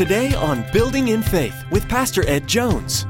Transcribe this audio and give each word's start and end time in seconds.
Today 0.00 0.32
on 0.32 0.64
Building 0.72 1.08
in 1.08 1.22
Faith 1.22 1.62
with 1.70 1.86
Pastor 1.86 2.26
Ed 2.26 2.46
Jones. 2.46 3.04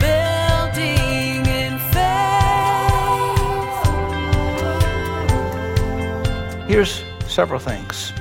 Building 0.00 1.46
in 1.46 1.78
faith. 1.92 2.90
Here's 6.66 7.04
several 7.28 7.60
things. 7.60 8.12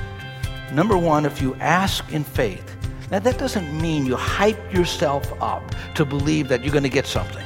Number 0.72 0.96
one, 0.96 1.26
if 1.26 1.42
you 1.42 1.56
ask 1.56 2.14
in 2.14 2.24
faith, 2.24 2.78
now 3.10 3.18
that 3.18 3.40
doesn't 3.40 3.82
mean 3.82 4.06
you 4.06 4.16
hype 4.16 4.72
yourself 4.72 5.34
up 5.42 5.74
to 5.96 6.06
believe 6.06 6.50
that 6.50 6.64
you're 6.64 6.72
going 6.72 6.84
to 6.84 6.90
get 6.90 7.08
something. 7.08 7.44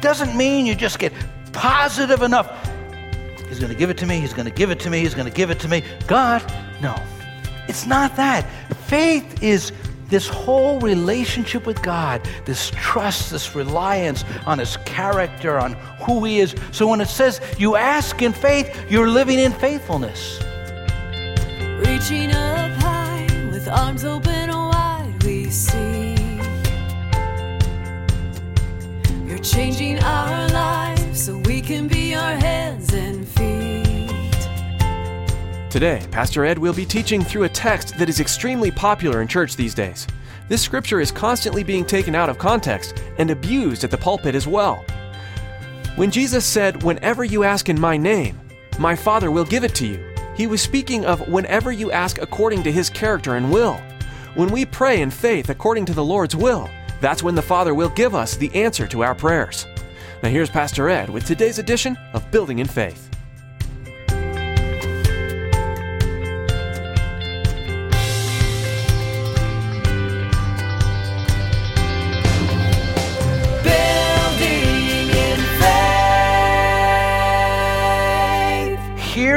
Doesn't 0.00 0.36
mean 0.36 0.66
you 0.66 0.74
just 0.74 0.98
get 0.98 1.12
positive 1.52 2.20
enough. 2.20 2.61
He's 3.52 3.58
going 3.58 3.70
to 3.70 3.78
give 3.78 3.90
it 3.90 3.98
to 3.98 4.06
me, 4.06 4.18
he's 4.18 4.32
going 4.32 4.46
to 4.46 4.50
give 4.50 4.70
it 4.70 4.80
to 4.80 4.88
me, 4.88 5.00
he's 5.00 5.12
going 5.12 5.28
to 5.28 5.30
give 5.30 5.50
it 5.50 5.60
to 5.60 5.68
me. 5.68 5.84
God, 6.06 6.42
no. 6.80 6.96
It's 7.68 7.86
not 7.86 8.16
that. 8.16 8.48
Faith 8.86 9.42
is 9.42 9.72
this 10.08 10.26
whole 10.26 10.80
relationship 10.80 11.66
with 11.66 11.82
God, 11.82 12.26
this 12.46 12.70
trust, 12.70 13.30
this 13.30 13.54
reliance 13.54 14.24
on 14.46 14.58
His 14.58 14.78
character, 14.86 15.58
on 15.58 15.74
who 16.00 16.24
He 16.24 16.40
is. 16.40 16.54
So 16.70 16.86
when 16.86 17.02
it 17.02 17.08
says 17.08 17.42
you 17.58 17.76
ask 17.76 18.22
in 18.22 18.32
faith, 18.32 18.90
you're 18.90 19.10
living 19.10 19.38
in 19.38 19.52
faithfulness. 19.52 20.40
Reaching 21.86 22.30
up 22.30 22.70
high 22.80 23.28
with 23.52 23.68
arms 23.68 24.06
open 24.06 24.48
wide, 24.48 25.22
we 25.24 25.50
see. 25.50 26.14
You're 29.26 29.44
changing 29.44 29.98
our 29.98 30.51
Today, 35.72 36.06
Pastor 36.10 36.44
Ed 36.44 36.58
will 36.58 36.74
be 36.74 36.84
teaching 36.84 37.22
through 37.22 37.44
a 37.44 37.48
text 37.48 37.96
that 37.96 38.10
is 38.10 38.20
extremely 38.20 38.70
popular 38.70 39.22
in 39.22 39.26
church 39.26 39.56
these 39.56 39.72
days. 39.72 40.06
This 40.46 40.60
scripture 40.60 41.00
is 41.00 41.10
constantly 41.10 41.64
being 41.64 41.86
taken 41.86 42.14
out 42.14 42.28
of 42.28 42.36
context 42.36 43.02
and 43.16 43.30
abused 43.30 43.82
at 43.82 43.90
the 43.90 43.96
pulpit 43.96 44.34
as 44.34 44.46
well. 44.46 44.84
When 45.96 46.10
Jesus 46.10 46.44
said, 46.44 46.82
Whenever 46.82 47.24
you 47.24 47.42
ask 47.42 47.70
in 47.70 47.80
my 47.80 47.96
name, 47.96 48.38
my 48.78 48.94
Father 48.94 49.30
will 49.30 49.46
give 49.46 49.64
it 49.64 49.74
to 49.76 49.86
you, 49.86 50.14
he 50.36 50.46
was 50.46 50.60
speaking 50.60 51.06
of 51.06 51.26
whenever 51.26 51.72
you 51.72 51.90
ask 51.90 52.20
according 52.20 52.62
to 52.64 52.70
his 52.70 52.90
character 52.90 53.36
and 53.36 53.50
will. 53.50 53.80
When 54.34 54.50
we 54.50 54.66
pray 54.66 55.00
in 55.00 55.10
faith 55.10 55.48
according 55.48 55.86
to 55.86 55.94
the 55.94 56.04
Lord's 56.04 56.36
will, 56.36 56.68
that's 57.00 57.22
when 57.22 57.34
the 57.34 57.40
Father 57.40 57.74
will 57.74 57.88
give 57.88 58.14
us 58.14 58.36
the 58.36 58.54
answer 58.54 58.86
to 58.88 59.04
our 59.04 59.14
prayers. 59.14 59.66
Now, 60.22 60.28
here's 60.28 60.50
Pastor 60.50 60.90
Ed 60.90 61.08
with 61.08 61.24
today's 61.24 61.58
edition 61.58 61.96
of 62.12 62.30
Building 62.30 62.58
in 62.58 62.66
Faith. 62.66 63.11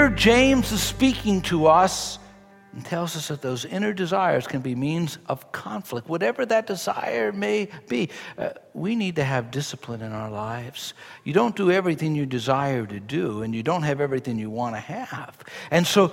Here, 0.06 0.14
James 0.14 0.72
is 0.72 0.84
speaking 0.84 1.42
to 1.50 1.66
us 1.66 2.20
and 2.73 2.86
tells 2.86 3.16
us 3.16 3.30
that 3.30 3.42
those 3.42 3.66
inner 3.66 3.92
desires 3.92 4.45
can 4.45 4.61
be 4.61 4.75
means 4.75 5.17
of 5.25 5.52
conflict, 5.52 6.08
whatever 6.08 6.45
that 6.45 6.67
desire 6.67 7.31
may 7.31 7.70
be. 7.88 8.11
Uh, 8.38 8.50
we 8.76 8.95
need 8.95 9.16
to 9.16 9.23
have 9.23 9.50
discipline 9.50 10.03
in 10.03 10.11
our 10.11 10.30
lives. 10.30 10.94
You 11.23 11.33
don't 11.33 11.56
do 11.56 11.72
everything 11.72 12.14
you 12.14 12.28
desire 12.28 12.86
to 12.86 13.00
do, 13.00 13.42
and 13.42 13.56
you 13.56 13.64
don't 13.64 13.81
have 13.81 14.00
everything 14.00 14.38
you 14.38 14.52
want 14.52 14.76
to 14.76 14.80
have. 14.80 15.39
And 15.72 15.88
so, 15.88 16.11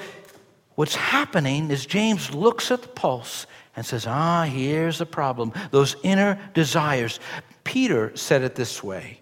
what's 0.75 0.95
happening 0.95 1.71
is 1.71 1.85
James 1.85 2.35
looks 2.35 2.71
at 2.71 2.81
the 2.81 2.89
pulse 2.89 3.47
and 3.77 3.85
says, 3.85 4.07
Ah, 4.07 4.45
here's 4.45 4.97
the 4.97 5.05
problem 5.05 5.53
those 5.71 5.97
inner 6.03 6.41
desires. 6.55 7.21
Peter 7.63 8.17
said 8.17 8.41
it 8.41 8.55
this 8.55 8.83
way 8.83 9.21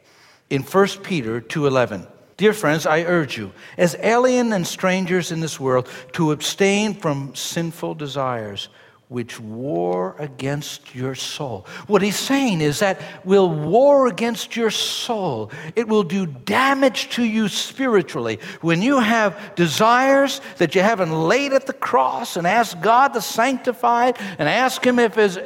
in 0.48 0.62
1 0.62 1.02
Peter 1.02 1.40
2:11. 1.40 2.06
Dear 2.40 2.54
friends, 2.54 2.86
I 2.86 3.02
urge 3.02 3.36
you, 3.36 3.52
as 3.76 3.96
alien 4.00 4.54
and 4.54 4.66
strangers 4.66 5.30
in 5.30 5.40
this 5.40 5.60
world, 5.60 5.86
to 6.12 6.32
abstain 6.32 6.94
from 6.94 7.34
sinful 7.34 7.96
desires 7.96 8.70
which 9.10 9.40
war 9.40 10.14
against 10.20 10.94
your 10.94 11.16
soul. 11.16 11.66
What 11.88 12.00
he's 12.00 12.16
saying 12.16 12.60
is 12.60 12.78
that 12.78 13.00
will 13.24 13.50
war 13.50 14.06
against 14.06 14.54
your 14.54 14.70
soul. 14.70 15.50
It 15.74 15.88
will 15.88 16.04
do 16.04 16.26
damage 16.26 17.10
to 17.16 17.24
you 17.24 17.48
spiritually. 17.48 18.38
When 18.60 18.82
you 18.82 19.00
have 19.00 19.56
desires 19.56 20.40
that 20.58 20.76
you 20.76 20.82
haven't 20.82 21.10
laid 21.10 21.52
at 21.52 21.66
the 21.66 21.72
cross 21.72 22.36
and 22.36 22.46
asked 22.46 22.80
God 22.82 23.08
to 23.14 23.20
sanctify 23.20 24.10
it 24.10 24.16
and 24.38 24.48
ask 24.48 24.86
him 24.86 25.00
if 25.00 25.18
it's, 25.18 25.36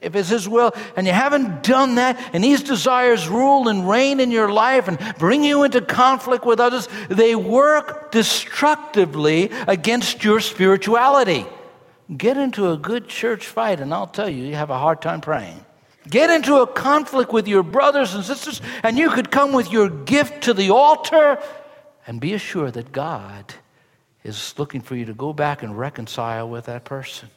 if 0.00 0.14
it's 0.14 0.28
his 0.28 0.48
will, 0.48 0.72
and 0.94 1.04
you 1.04 1.12
haven't 1.12 1.64
done 1.64 1.96
that, 1.96 2.30
and 2.32 2.44
these 2.44 2.62
desires 2.62 3.28
rule 3.28 3.68
and 3.68 3.90
reign 3.90 4.20
in 4.20 4.30
your 4.30 4.52
life 4.52 4.86
and 4.86 4.96
bring 5.18 5.42
you 5.42 5.64
into 5.64 5.80
conflict 5.80 6.46
with 6.46 6.60
others, 6.60 6.88
they 7.08 7.34
work 7.34 8.12
destructively 8.12 9.50
against 9.66 10.22
your 10.22 10.38
spirituality. 10.38 11.44
Get 12.16 12.36
into 12.36 12.70
a 12.70 12.76
good 12.76 13.08
church 13.08 13.46
fight, 13.46 13.80
and 13.80 13.92
I'll 13.92 14.06
tell 14.06 14.28
you, 14.28 14.44
you 14.44 14.54
have 14.54 14.70
a 14.70 14.78
hard 14.78 15.02
time 15.02 15.20
praying. 15.20 15.64
Get 16.08 16.30
into 16.30 16.56
a 16.62 16.66
conflict 16.66 17.32
with 17.32 17.46
your 17.46 17.62
brothers 17.62 18.14
and 18.14 18.24
sisters, 18.24 18.62
and 18.82 18.96
you 18.96 19.10
could 19.10 19.30
come 19.30 19.52
with 19.52 19.70
your 19.70 19.90
gift 19.90 20.44
to 20.44 20.54
the 20.54 20.70
altar 20.70 21.38
and 22.06 22.18
be 22.18 22.32
assured 22.32 22.74
that 22.74 22.92
God 22.92 23.52
is 24.24 24.54
looking 24.58 24.80
for 24.80 24.96
you 24.96 25.04
to 25.04 25.12
go 25.12 25.34
back 25.34 25.62
and 25.62 25.78
reconcile 25.78 26.48
with 26.48 26.64
that 26.64 26.84
person. 26.84 27.28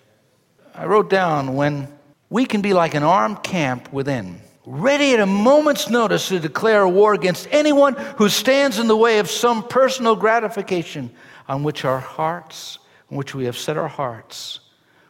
I 0.74 0.86
wrote 0.86 1.10
down 1.10 1.56
when 1.56 1.90
we 2.30 2.46
can 2.46 2.62
be 2.62 2.72
like 2.72 2.94
an 2.94 3.04
armed 3.04 3.44
camp 3.44 3.92
within, 3.92 4.40
ready 4.66 5.14
at 5.14 5.20
a 5.20 5.26
moment's 5.26 5.90
notice 5.90 6.30
to 6.30 6.40
declare 6.40 6.84
a 6.84 6.90
war 6.90 7.14
against 7.14 7.50
anyone 7.52 7.96
who 8.18 8.30
stands 8.30 8.80
in 8.80 8.88
the 8.88 8.96
way 8.96 9.20
of 9.20 9.30
some 9.30 9.68
personal 9.68 10.16
gratification 10.16 11.12
on 11.50 11.64
which 11.64 11.84
our 11.84 12.00
hearts, 12.00 12.80
on 13.12 13.18
which 13.18 13.36
we 13.36 13.46
have 13.46 13.58
set 13.58 13.78
our 13.78 13.90
hearts, 13.90 14.62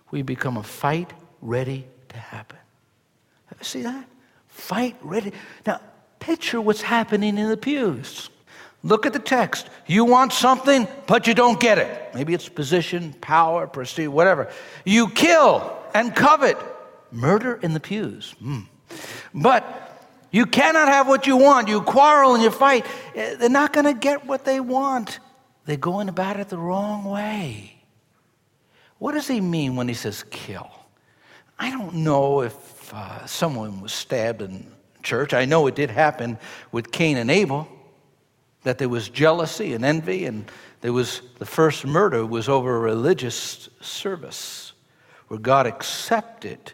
we 0.10 0.24
become 0.24 0.58
a 0.58 0.64
fight 0.64 1.14
ready 1.42 1.86
to 2.10 2.18
happen. 2.18 2.58
See 3.62 3.84
that? 3.84 4.06
Fight 4.48 4.96
ready. 5.02 5.32
Now, 5.68 5.80
picture 6.20 6.60
what's 6.60 6.82
happening 6.82 7.38
in 7.38 7.48
the 7.48 7.58
pews. 7.58 8.30
Look 8.84 9.06
at 9.06 9.14
the 9.14 9.20
text. 9.20 9.70
You 9.86 10.06
want 10.06 10.34
something, 10.34 10.88
but 11.06 11.28
you 11.28 11.36
don't 11.36 11.60
get 11.60 11.78
it. 11.78 12.16
Maybe 12.16 12.34
it's 12.34 12.50
position, 12.50 13.14
power, 13.22 13.68
prestige, 13.68 14.08
whatever. 14.08 14.50
You 14.84 15.10
kill 15.10 15.78
and 15.94 16.16
covet. 16.16 16.58
Murder 17.12 17.60
in 17.62 17.74
the 17.74 17.80
pews. 17.80 18.34
Hmm. 18.40 18.62
But 19.34 19.64
you 20.32 20.46
cannot 20.46 20.88
have 20.88 21.08
what 21.08 21.28
you 21.28 21.38
want. 21.38 21.68
You 21.68 21.82
quarrel 21.82 22.34
and 22.34 22.44
you 22.44 22.50
fight. 22.50 22.86
Eh, 23.14 23.36
They're 23.36 23.50
not 23.50 23.74
going 23.74 23.86
to 23.86 23.94
get 23.94 24.26
what 24.26 24.46
they 24.46 24.60
want. 24.60 25.20
They're 25.66 25.78
going 25.78 26.10
about 26.10 26.40
it 26.40 26.50
the 26.50 26.58
wrong 26.58 27.04
way. 27.04 27.81
What 29.02 29.14
does 29.14 29.28
he 29.28 29.42
mean 29.42 29.76
when 29.76 29.88
he 29.88 29.96
says 29.96 30.24
kill? 30.30 30.70
I 31.58 31.72
don't 31.72 31.96
know 31.96 32.42
if 32.42 32.94
uh, 32.94 33.26
someone 33.26 33.82
was 33.82 33.92
stabbed 33.92 34.44
in 34.44 34.72
church. 35.02 35.34
I 35.34 35.46
know 35.46 35.66
it 35.66 35.74
did 35.74 35.90
happen 35.90 36.38
with 36.72 36.92
Cain 36.92 37.18
and 37.18 37.32
Abel, 37.32 37.68
that 38.62 38.78
there 38.78 38.90
was 38.90 39.10
jealousy 39.10 39.74
and 39.74 39.84
envy, 39.84 40.26
and 40.26 40.46
there 40.82 40.94
was 40.94 41.24
the 41.40 41.48
first 41.48 41.84
murder 41.84 42.24
was 42.24 42.48
over 42.48 42.76
a 42.76 42.80
religious 42.80 43.70
service 43.82 44.74
where 45.30 45.40
God 45.40 45.66
accepted 45.66 46.74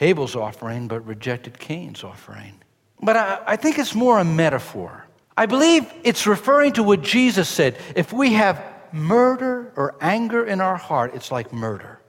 Abel's 0.00 0.34
offering 0.34 0.88
but 0.88 1.06
rejected 1.06 1.58
Cain's 1.58 2.02
offering. 2.02 2.54
But 3.02 3.18
I, 3.18 3.40
I 3.46 3.56
think 3.56 3.78
it's 3.78 3.94
more 3.94 4.18
a 4.18 4.24
metaphor. 4.24 5.04
I 5.36 5.44
believe 5.44 5.92
it's 6.04 6.26
referring 6.26 6.72
to 6.72 6.82
what 6.82 7.02
Jesus 7.02 7.50
said. 7.50 7.76
If 7.94 8.14
we 8.14 8.32
have 8.32 8.64
murder 8.92 9.72
or 9.76 9.94
anger 10.00 10.44
in 10.44 10.60
our 10.60 10.76
heart, 10.76 11.14
it's 11.14 11.30
like 11.30 11.52
murder. 11.52 12.00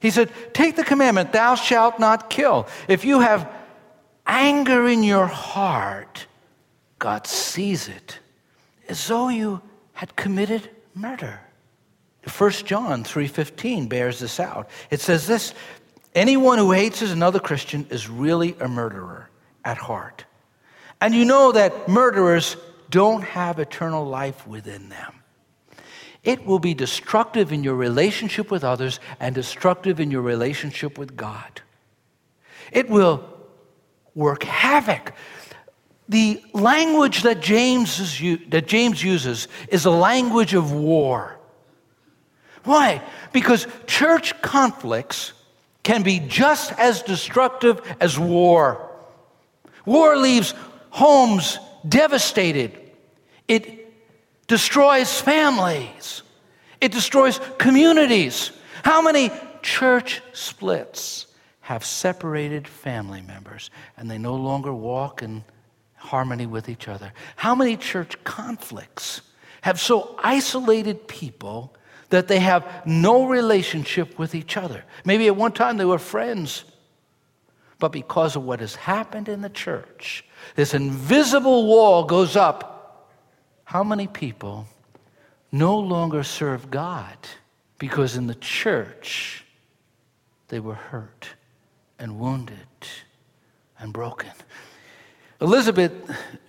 He 0.00 0.10
said, 0.10 0.30
Take 0.52 0.76
the 0.76 0.84
commandment, 0.84 1.32
thou 1.32 1.54
shalt 1.54 1.98
not 1.98 2.30
kill. 2.30 2.66
If 2.88 3.04
you 3.04 3.20
have 3.20 3.50
anger 4.26 4.86
in 4.88 5.02
your 5.02 5.26
heart, 5.26 6.26
God 6.98 7.26
sees 7.26 7.88
it 7.88 8.18
as 8.88 9.06
though 9.06 9.28
you 9.28 9.60
had 9.92 10.14
committed 10.16 10.68
murder. 10.94 11.40
1 12.26 12.50
John 12.64 13.04
3:15 13.04 13.88
bears 13.88 14.20
this 14.20 14.40
out. 14.40 14.68
It 14.90 15.00
says 15.00 15.26
this, 15.26 15.54
anyone 16.14 16.58
who 16.58 16.72
hates 16.72 17.02
another 17.02 17.40
Christian 17.40 17.86
is 17.90 18.08
really 18.08 18.56
a 18.60 18.68
murderer 18.68 19.28
at 19.64 19.76
heart. 19.76 20.24
And 21.00 21.14
you 21.14 21.24
know 21.24 21.52
that 21.52 21.88
murderers 21.88 22.56
don't 22.90 23.22
have 23.22 23.58
eternal 23.58 24.04
life 24.06 24.46
within 24.46 24.88
them. 24.88 25.23
It 26.24 26.46
will 26.46 26.58
be 26.58 26.72
destructive 26.74 27.52
in 27.52 27.62
your 27.62 27.74
relationship 27.74 28.50
with 28.50 28.64
others 28.64 28.98
and 29.20 29.34
destructive 29.34 30.00
in 30.00 30.10
your 30.10 30.22
relationship 30.22 30.96
with 30.96 31.16
God. 31.16 31.60
It 32.72 32.88
will 32.88 33.28
work 34.14 34.42
havoc. 34.42 35.12
The 36.08 36.42
language 36.52 37.22
that 37.22 37.40
James, 37.40 38.00
is, 38.00 38.38
that 38.48 38.66
James 38.66 39.02
uses 39.02 39.48
is 39.68 39.84
a 39.84 39.90
language 39.90 40.54
of 40.54 40.72
war. 40.72 41.38
Why? 42.64 43.02
Because 43.32 43.66
church 43.86 44.40
conflicts 44.40 45.34
can 45.82 46.02
be 46.02 46.18
just 46.20 46.72
as 46.78 47.02
destructive 47.02 47.80
as 48.00 48.18
war. 48.18 48.90
War 49.84 50.16
leaves 50.16 50.54
homes 50.88 51.58
devastated. 51.86 52.78
It 53.46 53.83
destroys 54.46 55.20
families. 55.20 56.22
It 56.80 56.92
destroys 56.92 57.40
communities. 57.58 58.52
How 58.84 59.00
many 59.00 59.30
church 59.62 60.22
splits 60.32 61.26
have 61.60 61.84
separated 61.84 62.68
family 62.68 63.22
members 63.22 63.70
and 63.96 64.10
they 64.10 64.18
no 64.18 64.34
longer 64.34 64.74
walk 64.74 65.22
in 65.22 65.44
harmony 65.96 66.46
with 66.46 66.68
each 66.68 66.88
other? 66.88 67.12
How 67.36 67.54
many 67.54 67.76
church 67.76 68.22
conflicts 68.24 69.22
have 69.62 69.80
so 69.80 70.18
isolated 70.22 71.08
people 71.08 71.74
that 72.10 72.28
they 72.28 72.40
have 72.40 72.66
no 72.84 73.26
relationship 73.26 74.18
with 74.18 74.34
each 74.34 74.56
other? 74.58 74.84
Maybe 75.04 75.26
at 75.26 75.36
one 75.36 75.52
time 75.52 75.78
they 75.78 75.86
were 75.86 75.98
friends, 75.98 76.64
but 77.78 77.92
because 77.92 78.36
of 78.36 78.44
what 78.44 78.60
has 78.60 78.74
happened 78.74 79.28
in 79.28 79.40
the 79.40 79.48
church, 79.48 80.24
this 80.54 80.74
invisible 80.74 81.66
wall 81.66 82.04
goes 82.04 82.36
up. 82.36 82.73
How 83.64 83.82
many 83.82 84.06
people 84.06 84.66
no 85.50 85.78
longer 85.78 86.22
serve 86.22 86.70
God 86.70 87.16
because 87.78 88.16
in 88.16 88.26
the 88.26 88.34
church 88.34 89.44
they 90.48 90.60
were 90.60 90.74
hurt 90.74 91.28
and 91.98 92.18
wounded 92.18 92.56
and 93.78 93.92
broken? 93.92 94.30
Elizabeth 95.40 95.92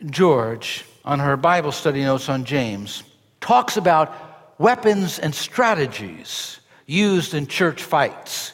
George, 0.05 0.85
on 1.03 1.19
her 1.19 1.37
Bible 1.37 1.71
study 1.71 2.01
notes 2.01 2.29
on 2.29 2.45
James, 2.45 3.03
talks 3.41 3.77
about 3.77 4.59
weapons 4.59 5.19
and 5.19 5.33
strategies 5.33 6.59
used 6.85 7.33
in 7.33 7.47
church 7.47 7.83
fights. 7.83 8.53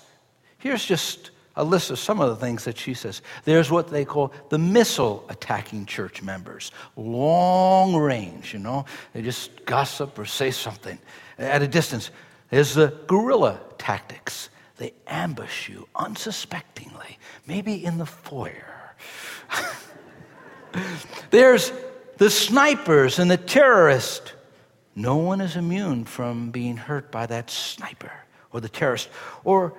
Here's 0.58 0.86
just 0.86 1.31
a 1.56 1.64
list 1.64 1.92
of 1.92 2.00
some 2.00 2.22
of 2.22 2.30
the 2.30 2.36
things 2.36 2.64
that 2.64 2.78
she 2.78 2.94
says. 2.94 3.22
There's 3.44 3.70
what 3.70 3.90
they 3.90 4.06
call 4.06 4.32
the 4.50 4.58
missile 4.58 5.26
attacking 5.30 5.86
church 5.86 6.22
members, 6.22 6.72
long 6.96 7.96
range, 7.96 8.54
you 8.54 8.60
know, 8.60 8.86
they 9.14 9.22
just 9.22 9.66
gossip 9.66 10.18
or 10.18 10.26
say 10.26 10.52
something 10.52 10.98
at 11.38 11.62
a 11.62 11.68
distance. 11.68 12.12
There's 12.50 12.74
the 12.74 12.94
guerrilla 13.08 13.60
tactics. 13.78 14.50
They 14.78 14.94
ambush 15.08 15.70
you 15.70 15.88
unsuspectingly, 15.96 17.20
maybe 17.46 17.86
in 17.86 17.98
the 17.98 18.06
foyer. 18.06 18.96
There's 21.32 21.72
the 22.18 22.30
snipers 22.30 23.20
and 23.20 23.30
the 23.30 23.38
terrorists. 23.38 24.34
No 24.96 25.18
one 25.18 25.42
is 25.42 25.56
immune 25.56 26.06
from 26.06 26.52
being 26.52 26.78
hurt 26.78 27.12
by 27.12 27.26
that 27.28 27.50
sniper 27.50 28.12
or 28.52 28.62
the 28.62 28.70
terrorist 28.70 29.10
or 29.44 29.74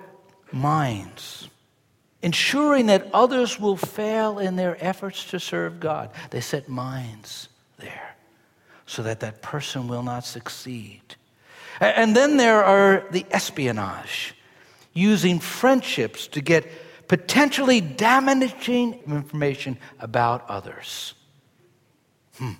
mines 0.51 1.49
ensuring 2.23 2.87
that 2.87 3.05
others 3.13 3.59
will 3.59 3.75
fail 3.75 4.39
in 4.39 4.55
their 4.55 4.77
efforts 4.83 5.25
to 5.25 5.39
serve 5.39 5.79
God. 5.79 6.09
They 6.31 6.39
set 6.39 6.69
mines 6.69 7.49
there 7.77 8.15
so 8.85 9.03
that 9.03 9.19
that 9.19 9.41
person 9.41 9.87
will 9.87 10.03
not 10.03 10.25
succeed. 10.25 11.01
And 11.79 12.15
then 12.15 12.37
there 12.37 12.63
are 12.63 13.03
the 13.11 13.25
espionage, 13.29 14.35
using 14.93 15.39
friendships 15.39 16.27
to 16.27 16.41
get 16.41 16.65
potentially 17.07 17.81
damaging 17.81 18.99
information 19.05 19.77
about 19.99 20.49
others. 20.49 21.15
Hmm. 22.37 22.51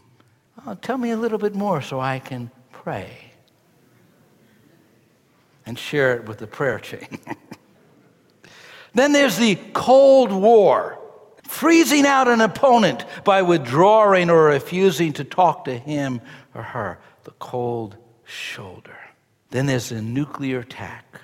Well, 0.66 0.75
tell 0.75 0.98
me 0.98 1.12
a 1.12 1.18
little 1.18 1.38
bit 1.38 1.56
more 1.56 1.81
so 1.81 2.00
I 2.00 2.19
can 2.19 2.51
pray 2.71 3.31
and 5.66 5.80
share 5.80 6.16
it 6.18 6.27
with 6.27 6.39
the 6.39 6.48
prayer 6.48 6.80
chain. 6.80 7.07
Then 8.94 9.12
there's 9.12 9.38
the 9.38 9.56
Cold 9.74 10.31
War, 10.31 11.00
freezing 11.44 12.06
out 12.06 12.28
an 12.28 12.42
opponent 12.42 13.06
by 13.24 13.42
withdrawing 13.42 14.30
or 14.30 14.45
refusing 14.45 15.13
to 15.13 15.24
talk 15.24 15.66
to 15.66 15.78
him 15.78 16.22
or 16.54 16.63
her, 16.63 17.00
the 17.24 17.31
cold 17.31 17.98
shoulder. 18.24 18.98
Then 19.50 19.66
there's 19.66 19.90
the 19.90 20.01
nuclear 20.01 20.60
attack, 20.60 21.22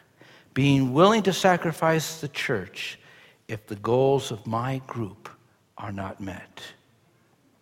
being 0.54 0.94
willing 0.94 1.24
to 1.24 1.34
sacrifice 1.34 2.22
the 2.22 2.28
church 2.28 3.00
if 3.48 3.66
the 3.68 3.76
goals 3.76 4.32
of 4.32 4.46
my 4.46 4.82
group 4.88 5.30
are 5.78 5.92
not 5.92 6.20
met. 6.20 6.62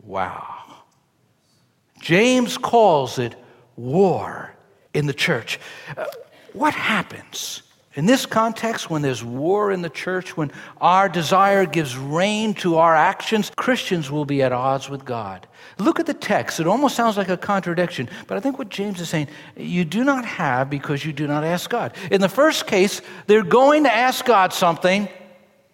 Wow. 0.04 0.64
James 2.02 2.58
calls 2.58 3.20
it 3.20 3.36
war 3.76 4.56
in 4.94 5.06
the 5.06 5.14
church. 5.14 5.60
Uh, 5.96 6.06
what 6.54 6.74
happens 6.74 7.64
in 7.98 8.06
this 8.06 8.28
context, 8.28 8.92
when 8.92 9.02
there's 9.02 9.24
war 9.24 9.72
in 9.72 9.82
the 9.82 9.90
church, 9.90 10.38
when 10.38 10.52
our 10.80 11.10
desire 11.10 11.66
gives 11.66 11.98
rein 11.98 12.54
to 12.54 12.78
our 12.78 12.96
actions, 12.96 13.52
Christians 13.56 14.12
will 14.12 14.24
be 14.24 14.44
at 14.44 14.52
odds 14.52 14.88
with 14.88 15.04
God. 15.04 15.48
Look 15.80 16.00
at 16.00 16.06
the 16.06 16.14
text. 16.14 16.60
It 16.60 16.68
almost 16.68 16.96
sounds 16.96 17.18
like 17.18 17.30
a 17.30 17.38
contradiction, 17.38 18.08
but 18.28 18.38
I 18.38 18.40
think 18.40 18.60
what 18.60 18.70
James 18.70 19.02
is 19.02 19.10
saying, 19.10 19.30
you 19.56 19.84
do 19.84 20.04
not 20.04 20.26
have 20.26 20.70
because 20.70 21.04
you 21.04 21.12
do 21.12 21.26
not 21.26 21.44
ask 21.44 21.72
God. 21.72 21.96
In 22.12 22.22
the 22.22 22.30
first 22.30 22.68
case, 22.68 23.02
they're 23.26 23.42
going 23.42 23.86
to 23.86 23.94
ask 23.94 24.24
God 24.24 24.54
something, 24.54 25.10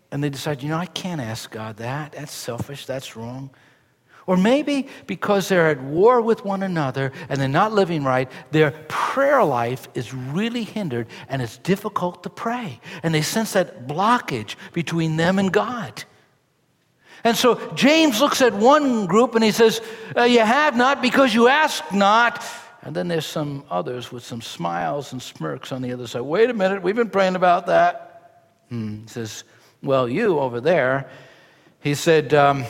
and 0.10 0.24
they 0.24 0.30
decide, 0.30 0.64
you 0.64 0.70
know, 0.70 0.78
I 0.78 0.86
can't 0.86 1.20
ask 1.20 1.52
God 1.52 1.75
that. 1.78 2.14
That's 2.14 2.31
selfish. 2.31 2.86
That's 2.86 3.18
wrong. 3.18 3.50
Or 4.25 4.38
maybe 4.38 4.88
because 5.06 5.50
they're 5.50 5.70
at 5.70 5.81
war 5.81 6.22
with 6.22 6.46
one 6.46 6.64
another 6.64 7.12
and 7.28 7.40
they're 7.40 7.48
not 7.50 7.74
living 7.74 8.04
right, 8.04 8.31
their 8.52 8.72
prayer 8.88 9.44
life 9.44 9.88
is 9.94 10.14
really 10.14 10.64
hindered 10.64 11.08
and 11.28 11.42
it's 11.42 11.58
difficult 11.58 12.24
to 12.24 12.30
pray. 12.30 12.80
And 13.04 13.14
they 13.14 13.22
sense 13.22 13.54
that 13.54 13.88
blockage 13.88 14.56
between 14.72 15.18
them 15.18 15.40
and 15.40 15.52
God. 15.52 16.04
And 17.24 17.38
so 17.38 17.56
James 17.74 18.20
looks 18.20 18.42
at 18.42 18.54
one 18.54 19.06
group 19.06 19.36
and 19.36 19.44
he 19.44 19.52
says, 19.52 19.81
uh, 20.18 20.24
You 20.24 20.42
have 20.42 20.75
not 20.75 21.02
because 21.02 21.34
you 21.34 21.48
ask 21.48 21.84
not. 21.94 22.46
And 22.81 22.94
then 22.94 23.08
there's 23.08 23.25
some 23.25 23.64
others 23.70 24.12
with 24.12 24.25
some 24.25 24.42
smiles 24.42 25.14
and 25.14 25.22
smirks 25.22 25.72
on 25.72 25.81
the 25.81 25.94
other 25.94 26.06
side. 26.06 26.22
Wait 26.22 26.50
a 26.50 26.54
minute, 26.54 26.81
we've 26.81 26.96
been 26.96 27.10
praying 27.10 27.36
about 27.36 27.68
that. 27.68 28.50
Hmm. 28.70 29.02
He 29.04 29.08
says, 29.08 29.46
Well, 29.81 30.10
you 30.10 30.40
over 30.40 30.60
there, 30.60 31.10
he 31.80 31.96
said 31.96 32.34
um, 32.34 32.66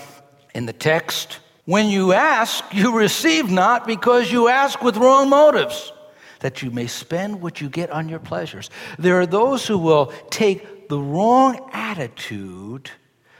in 0.54 0.66
the 0.66 0.74
text, 0.74 1.40
when 1.66 1.88
you 1.88 2.14
ask, 2.14 2.64
you 2.74 2.98
receive 2.98 3.50
not 3.50 3.88
because 3.88 4.32
you 4.32 4.48
ask 4.48 4.82
with 4.82 4.98
wrong 4.98 5.30
motives, 5.30 5.92
that 6.40 6.62
you 6.62 6.72
may 6.72 6.88
spend 6.88 7.42
what 7.42 7.62
you 7.62 7.70
get 7.70 7.90
on 7.90 8.10
your 8.10 8.20
pleasures. 8.20 8.70
There 9.00 9.20
are 9.20 9.26
those 9.26 9.66
who 9.66 9.78
will 9.78 10.08
take 10.30 10.90
the 10.90 11.00
wrong 11.00 11.70
attitude, 11.72 12.92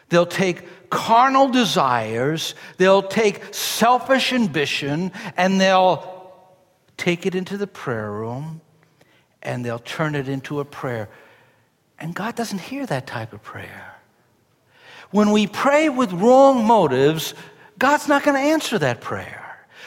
they'll 0.10 0.26
take 0.26 0.90
carnal 0.90 1.50
desires, 1.50 2.56
they'll 2.78 3.04
take 3.04 3.54
selfish 3.54 4.32
ambition, 4.32 5.12
and 5.36 5.60
they'll 5.60 6.14
take 6.98 7.26
it 7.26 7.36
into 7.36 7.58
the 7.58 7.68
prayer 7.68 8.12
room 8.12 8.62
and 9.42 9.66
they'll 9.66 9.80
turn 9.80 10.16
it 10.16 10.30
into 10.30 10.60
a 10.60 10.66
prayer. 10.66 11.10
And 12.00 12.16
God 12.16 12.36
doesn't 12.36 12.60
hear 12.60 12.86
that 12.86 13.06
type 13.06 13.34
of 13.34 13.44
prayer. 13.44 13.93
When 15.14 15.30
we 15.30 15.46
pray 15.46 15.90
with 15.90 16.12
wrong 16.12 16.66
motives, 16.66 17.36
God's 17.78 18.08
not 18.08 18.24
going 18.24 18.36
to 18.36 18.42
answer 18.42 18.80
that 18.80 19.00
prayer. 19.00 19.40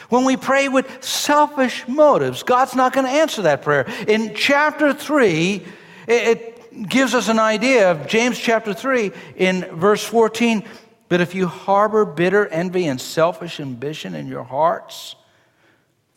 When 0.07 0.23
we 0.23 0.37
pray 0.37 0.69
with 0.69 1.03
selfish 1.03 1.85
motives, 1.85 2.43
God's 2.43 2.75
not 2.75 2.93
going 2.93 3.05
to 3.05 3.11
answer 3.11 3.41
that 3.41 3.61
prayer. 3.61 3.85
In 4.07 4.33
chapter 4.35 4.93
3, 4.93 5.65
it 6.07 6.87
gives 6.87 7.13
us 7.13 7.27
an 7.27 7.39
idea 7.39 7.91
of 7.91 8.07
James 8.07 8.39
chapter 8.39 8.73
3 8.73 9.11
in 9.35 9.65
verse 9.73 10.01
14. 10.01 10.63
But 11.09 11.19
if 11.19 11.35
you 11.35 11.47
harbor 11.47 12.05
bitter 12.05 12.47
envy 12.47 12.87
and 12.87 12.99
selfish 12.99 13.59
ambition 13.59 14.15
in 14.15 14.27
your 14.27 14.43
hearts, 14.45 15.17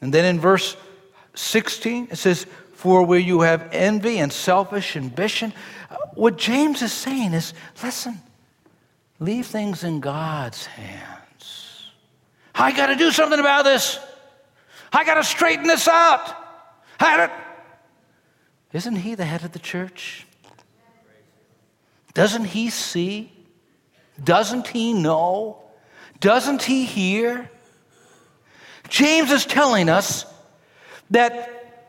and 0.00 0.14
then 0.14 0.24
in 0.24 0.38
verse 0.38 0.76
16, 1.34 2.08
it 2.12 2.16
says, 2.16 2.46
For 2.74 3.02
where 3.02 3.18
you 3.18 3.40
have 3.40 3.70
envy 3.72 4.18
and 4.18 4.32
selfish 4.32 4.96
ambition, 4.96 5.52
what 6.14 6.38
James 6.38 6.80
is 6.80 6.92
saying 6.92 7.34
is, 7.34 7.54
listen, 7.82 8.20
leave 9.20 9.46
things 9.46 9.84
in 9.84 10.00
God's 10.00 10.66
hands. 10.66 11.90
I 12.54 12.72
got 12.72 12.86
to 12.86 12.96
do 12.96 13.10
something 13.10 13.38
about 13.38 13.64
this. 13.64 13.98
I 14.92 15.04
got 15.04 15.14
to 15.14 15.24
straighten 15.24 15.66
this 15.66 15.86
out. 15.86 16.34
Isn't 18.72 18.96
he 18.96 19.14
the 19.14 19.24
head 19.24 19.44
of 19.44 19.52
the 19.52 19.58
church? 19.58 20.26
Doesn't 22.14 22.46
he 22.46 22.70
see? 22.70 23.32
Doesn't 24.22 24.66
he 24.68 24.92
know? 24.92 25.62
Doesn't 26.18 26.62
he 26.62 26.84
hear? 26.84 27.50
James 28.88 29.30
is 29.30 29.46
telling 29.46 29.88
us 29.88 30.26
that 31.10 31.88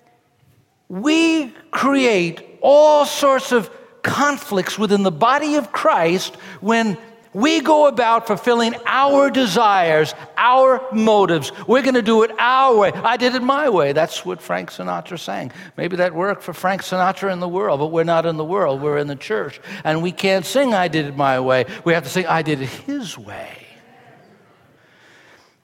we 0.88 1.50
create 1.72 2.60
all 2.62 3.06
sorts 3.06 3.52
of 3.52 3.70
conflicts 4.04 4.78
within 4.78 5.04
the 5.04 5.12
body 5.12 5.56
of 5.56 5.72
Christ 5.72 6.36
when 6.60 6.98
we 7.34 7.62
go 7.62 7.88
about 7.88 8.28
fulfilling 8.28 8.76
our 8.86 9.30
desires, 9.30 10.14
our 10.36 10.86
motives. 10.92 11.52
We're 11.66 11.82
going 11.82 11.96
to 11.96 12.02
do 12.02 12.24
it 12.24 12.32
our 12.38 12.76
way. 12.76 12.92
I 12.92 13.16
did 13.16 13.36
it 13.36 13.42
my 13.42 13.70
way. 13.70 13.94
That's 13.94 14.26
what 14.26 14.42
Frank 14.42 14.72
Sinatra 14.72 15.18
sang. 15.18 15.52
Maybe 15.78 15.96
that 15.98 16.14
worked 16.14 16.44
for 16.44 16.54
Frank 16.54 16.82
Sinatra 16.82 17.32
in 17.32 17.40
the 17.40 17.48
world, 17.48 17.80
but 17.80 17.88
we're 17.88 18.04
not 18.04 18.26
in 18.26 18.36
the 18.36 18.44
world. 18.44 18.82
We're 18.82 18.98
in 18.98 19.08
the 19.08 19.16
church. 19.16 19.62
And 19.84 20.04
we 20.04 20.12
can't 20.12 20.46
sing, 20.46 20.74
I 20.74 20.90
did 20.90 21.06
it 21.06 21.16
my 21.16 21.40
way. 21.40 21.66
We 21.86 21.94
have 21.94 22.04
to 22.04 22.10
sing, 22.10 22.26
I 22.26 22.42
did 22.42 22.62
it 22.62 22.70
his 22.70 23.18
way. 23.18 23.66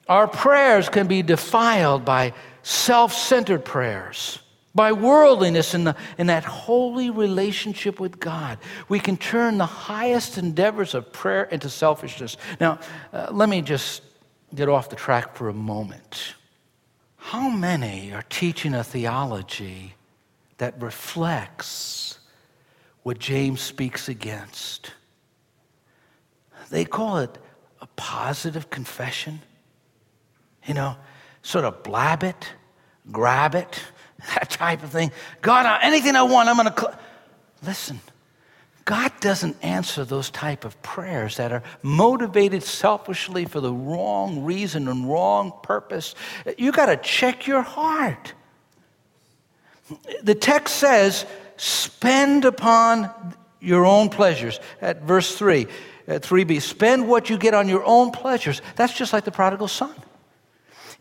Our 0.07 0.27
prayers 0.27 0.87
can 0.87 1.07
be 1.07 1.21
defiled 1.21 2.05
by 2.05 2.33
self 2.63 3.13
centered 3.13 3.65
prayers 3.65 4.39
by 4.77 4.91
worldliness 4.91 5.73
in, 5.73 5.85
the, 5.85 5.95
that 6.27 6.45
holy 6.45 7.09
relationship 7.09 7.99
with 7.99 8.19
God. 8.19 8.59
We 8.87 8.99
can 8.99 9.17
turn 9.17 9.57
the 9.57 9.65
highest 9.65 10.37
endeavors 10.37 10.93
of 10.93 11.11
prayer 11.11 11.45
into 11.45 11.67
selfishness. 11.67 12.37
Now, 12.61 12.79
uh, 13.11 13.29
let 13.31 13.49
me 13.49 13.63
just 13.63 14.03
get 14.53 14.69
off 14.69 14.89
the 14.89 14.95
track 14.95 15.35
for 15.35 15.49
a 15.49 15.53
moment. 15.53 16.35
How 17.15 17.49
many 17.49 18.13
are 18.13 18.23
teaching 18.29 18.75
a 18.75 18.83
theology 18.83 19.95
that 20.59 20.79
reflects 20.79 22.19
what 23.01 23.17
James 23.17 23.59
speaks 23.59 24.07
against? 24.07 24.91
They 26.69 26.85
call 26.85 27.17
it 27.17 27.35
a 27.81 27.87
positive 27.95 28.69
confession. 28.69 29.41
You 30.67 30.75
know, 30.75 30.97
sort 31.41 31.65
of 31.65 31.81
blab 31.81 32.23
it, 32.23 32.53
grab 33.11 33.55
it, 33.55 33.81
that 34.35 34.49
type 34.49 34.83
of 34.83 34.89
thing. 34.89 35.11
God, 35.41 35.79
anything 35.83 36.15
I 36.15 36.23
want, 36.23 36.49
I'm 36.49 36.55
going 36.55 36.67
to. 36.67 36.79
Cl-. 36.79 36.99
Listen, 37.65 37.99
God 38.85 39.11
doesn't 39.19 39.57
answer 39.63 40.05
those 40.05 40.29
type 40.29 40.63
of 40.63 40.81
prayers 40.81 41.37
that 41.37 41.51
are 41.51 41.63
motivated 41.81 42.63
selfishly 42.63 43.45
for 43.45 43.59
the 43.59 43.73
wrong 43.73 44.43
reason 44.43 44.87
and 44.87 45.09
wrong 45.09 45.51
purpose. 45.63 46.15
You 46.57 46.71
got 46.71 46.87
to 46.87 46.97
check 46.97 47.47
your 47.47 47.61
heart. 47.61 48.33
The 50.23 50.35
text 50.35 50.75
says, 50.75 51.25
spend 51.57 52.45
upon 52.45 53.09
your 53.59 53.85
own 53.85 54.09
pleasures. 54.09 54.59
At 54.81 55.01
verse 55.01 55.35
3, 55.35 55.67
at 56.07 56.23
3b, 56.23 56.61
spend 56.61 57.07
what 57.07 57.29
you 57.29 57.37
get 57.37 57.53
on 57.53 57.67
your 57.67 57.83
own 57.83 58.11
pleasures. 58.11 58.61
That's 58.75 58.93
just 58.93 59.13
like 59.13 59.25
the 59.25 59.31
prodigal 59.31 59.67
son 59.67 59.95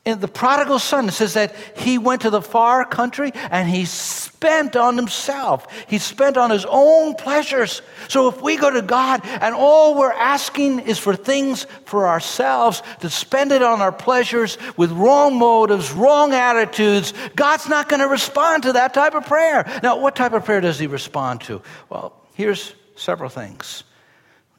in 0.06 0.20
the 0.20 0.28
prodigal 0.28 0.78
son, 0.78 1.08
it 1.08 1.12
says 1.12 1.34
that 1.34 1.54
he 1.76 1.98
went 1.98 2.22
to 2.22 2.30
the 2.30 2.40
far 2.40 2.84
country 2.84 3.32
and 3.50 3.68
he 3.68 3.84
spent 3.84 4.76
on 4.76 4.96
himself. 4.96 5.66
He 5.88 5.98
spent 5.98 6.36
on 6.36 6.50
his 6.50 6.64
own 6.68 7.16
pleasures. 7.16 7.82
So 8.08 8.28
if 8.28 8.40
we 8.40 8.56
go 8.56 8.70
to 8.70 8.82
God 8.82 9.22
and 9.24 9.52
all 9.52 9.98
we're 9.98 10.12
asking 10.12 10.80
is 10.80 11.00
for 11.00 11.16
things 11.16 11.66
for 11.86 12.06
ourselves, 12.06 12.84
to 13.00 13.10
spend 13.10 13.50
it 13.50 13.62
on 13.62 13.82
our 13.82 13.90
pleasures 13.90 14.58
with 14.76 14.92
wrong 14.92 15.36
motives, 15.36 15.90
wrong 15.90 16.32
attitudes, 16.32 17.12
God's 17.34 17.68
not 17.68 17.88
going 17.88 18.00
to 18.00 18.08
respond 18.08 18.62
to 18.62 18.74
that 18.74 18.94
type 18.94 19.14
of 19.14 19.26
prayer. 19.26 19.68
Now, 19.82 19.98
what 19.98 20.14
type 20.14 20.34
of 20.34 20.44
prayer 20.44 20.60
does 20.60 20.78
he 20.78 20.86
respond 20.86 21.40
to? 21.42 21.60
Well, 21.88 22.14
here's 22.34 22.76
several 22.94 23.28
things. 23.28 23.82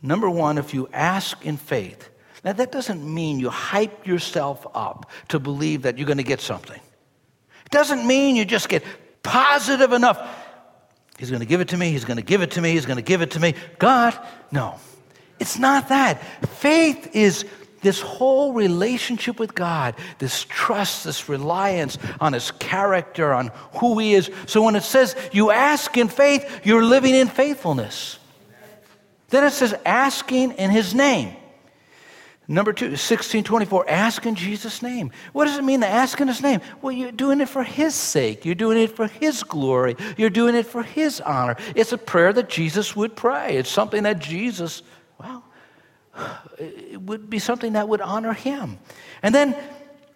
Number 0.02 0.30
one, 0.30 0.58
if 0.58 0.74
you 0.74 0.90
ask 0.92 1.46
in 1.46 1.56
faith, 1.56 2.10
now, 2.48 2.54
that 2.54 2.72
doesn't 2.72 3.04
mean 3.04 3.42
you 3.42 3.50
hype 3.50 4.08
yourself 4.08 4.66
up 4.74 5.12
to 5.28 5.38
believe 5.38 5.82
that 5.82 5.98
you're 5.98 6.08
going 6.08 6.16
to 6.16 6.24
get 6.24 6.40
something. 6.40 6.80
It 7.66 7.72
doesn't 7.72 8.08
mean 8.08 8.38
you 8.38 8.46
just 8.46 8.70
get 8.70 8.86
positive 9.22 9.92
enough. 9.92 10.18
He's 11.20 11.30
going 11.30 11.42
to 11.42 11.46
give 11.46 11.60
it 11.60 11.68
to 11.68 11.78
me, 11.78 11.92
he's 11.92 12.06
going 12.06 12.16
to 12.16 12.24
give 12.24 12.42
it 12.42 12.52
to 12.52 12.62
me, 12.62 12.72
he's 12.72 12.86
going 12.86 12.96
to 12.96 13.04
give 13.04 13.22
it 13.22 13.32
to 13.32 13.42
me. 13.42 13.54
God, 13.80 14.18
no. 14.50 14.80
It's 15.42 15.60
not 15.60 15.90
that. 15.90 16.24
Faith 16.48 17.14
is 17.14 17.44
this 17.82 18.00
whole 18.00 18.54
relationship 18.54 19.42
with 19.42 19.54
God, 19.54 19.96
this 20.20 20.46
trust, 20.46 21.04
this 21.04 21.28
reliance 21.28 21.98
on 22.22 22.32
His 22.32 22.52
character, 22.52 23.34
on 23.34 23.52
who 23.74 24.00
He 24.00 24.14
is. 24.14 24.32
So 24.46 24.62
when 24.62 24.78
it 24.78 24.84
says 24.84 25.18
you 25.34 25.52
ask 25.52 25.98
in 25.98 26.08
faith, 26.08 26.62
you're 26.64 26.86
living 26.86 27.14
in 27.14 27.28
faithfulness. 27.28 28.20
Then 29.32 29.44
it 29.44 29.52
says 29.52 29.76
asking 29.86 30.54
in 30.54 30.72
His 30.72 30.96
name. 30.96 31.36
Number 32.50 32.72
two, 32.72 32.86
1624, 32.86 33.90
ask 33.90 34.26
in 34.26 34.36
Jesus' 34.36 34.82
name. 34.82 35.12
What 35.34 35.46
does 35.46 35.58
it 35.58 35.66
mean 35.66 35.82
to 35.82 35.88
ask 35.88 36.22
in 36.22 36.30
his 36.30 36.42
name? 36.42 36.62
Well, 36.82 36.94
you're 36.94 37.12
doing 37.12 37.42
it 37.42 37.50
for 37.50 37.62
his 37.62 37.94
sake. 37.94 38.46
You're 38.46 38.56
doing 38.56 38.78
it 38.78 38.96
for 38.96 39.08
his 39.08 39.44
glory. 39.44 39.98
You're 40.16 40.30
doing 40.30 40.56
it 40.56 40.66
for 40.66 40.82
his 40.82 41.20
honor. 41.20 41.58
It's 41.76 41.92
a 41.92 41.98
prayer 41.98 42.32
that 42.32 42.48
Jesus 42.48 42.96
would 42.96 43.18
pray. 43.18 43.58
It's 43.58 43.70
something 43.70 44.04
that 44.04 44.20
Jesus, 44.20 44.82
well, 45.20 45.44
it 46.58 47.02
would 47.02 47.30
be 47.30 47.40
something 47.40 47.74
that 47.74 47.90
would 47.90 48.00
honor 48.00 48.32
him. 48.32 48.80
And 49.22 49.36
then 49.36 49.54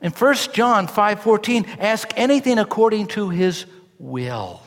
in 0.02 0.12
1 0.12 0.36
John 0.54 0.88
5:14, 0.88 1.68
ask 1.80 2.12
anything 2.16 2.60
according 2.60 3.08
to 3.08 3.30
his 3.30 3.66
will. 4.00 4.62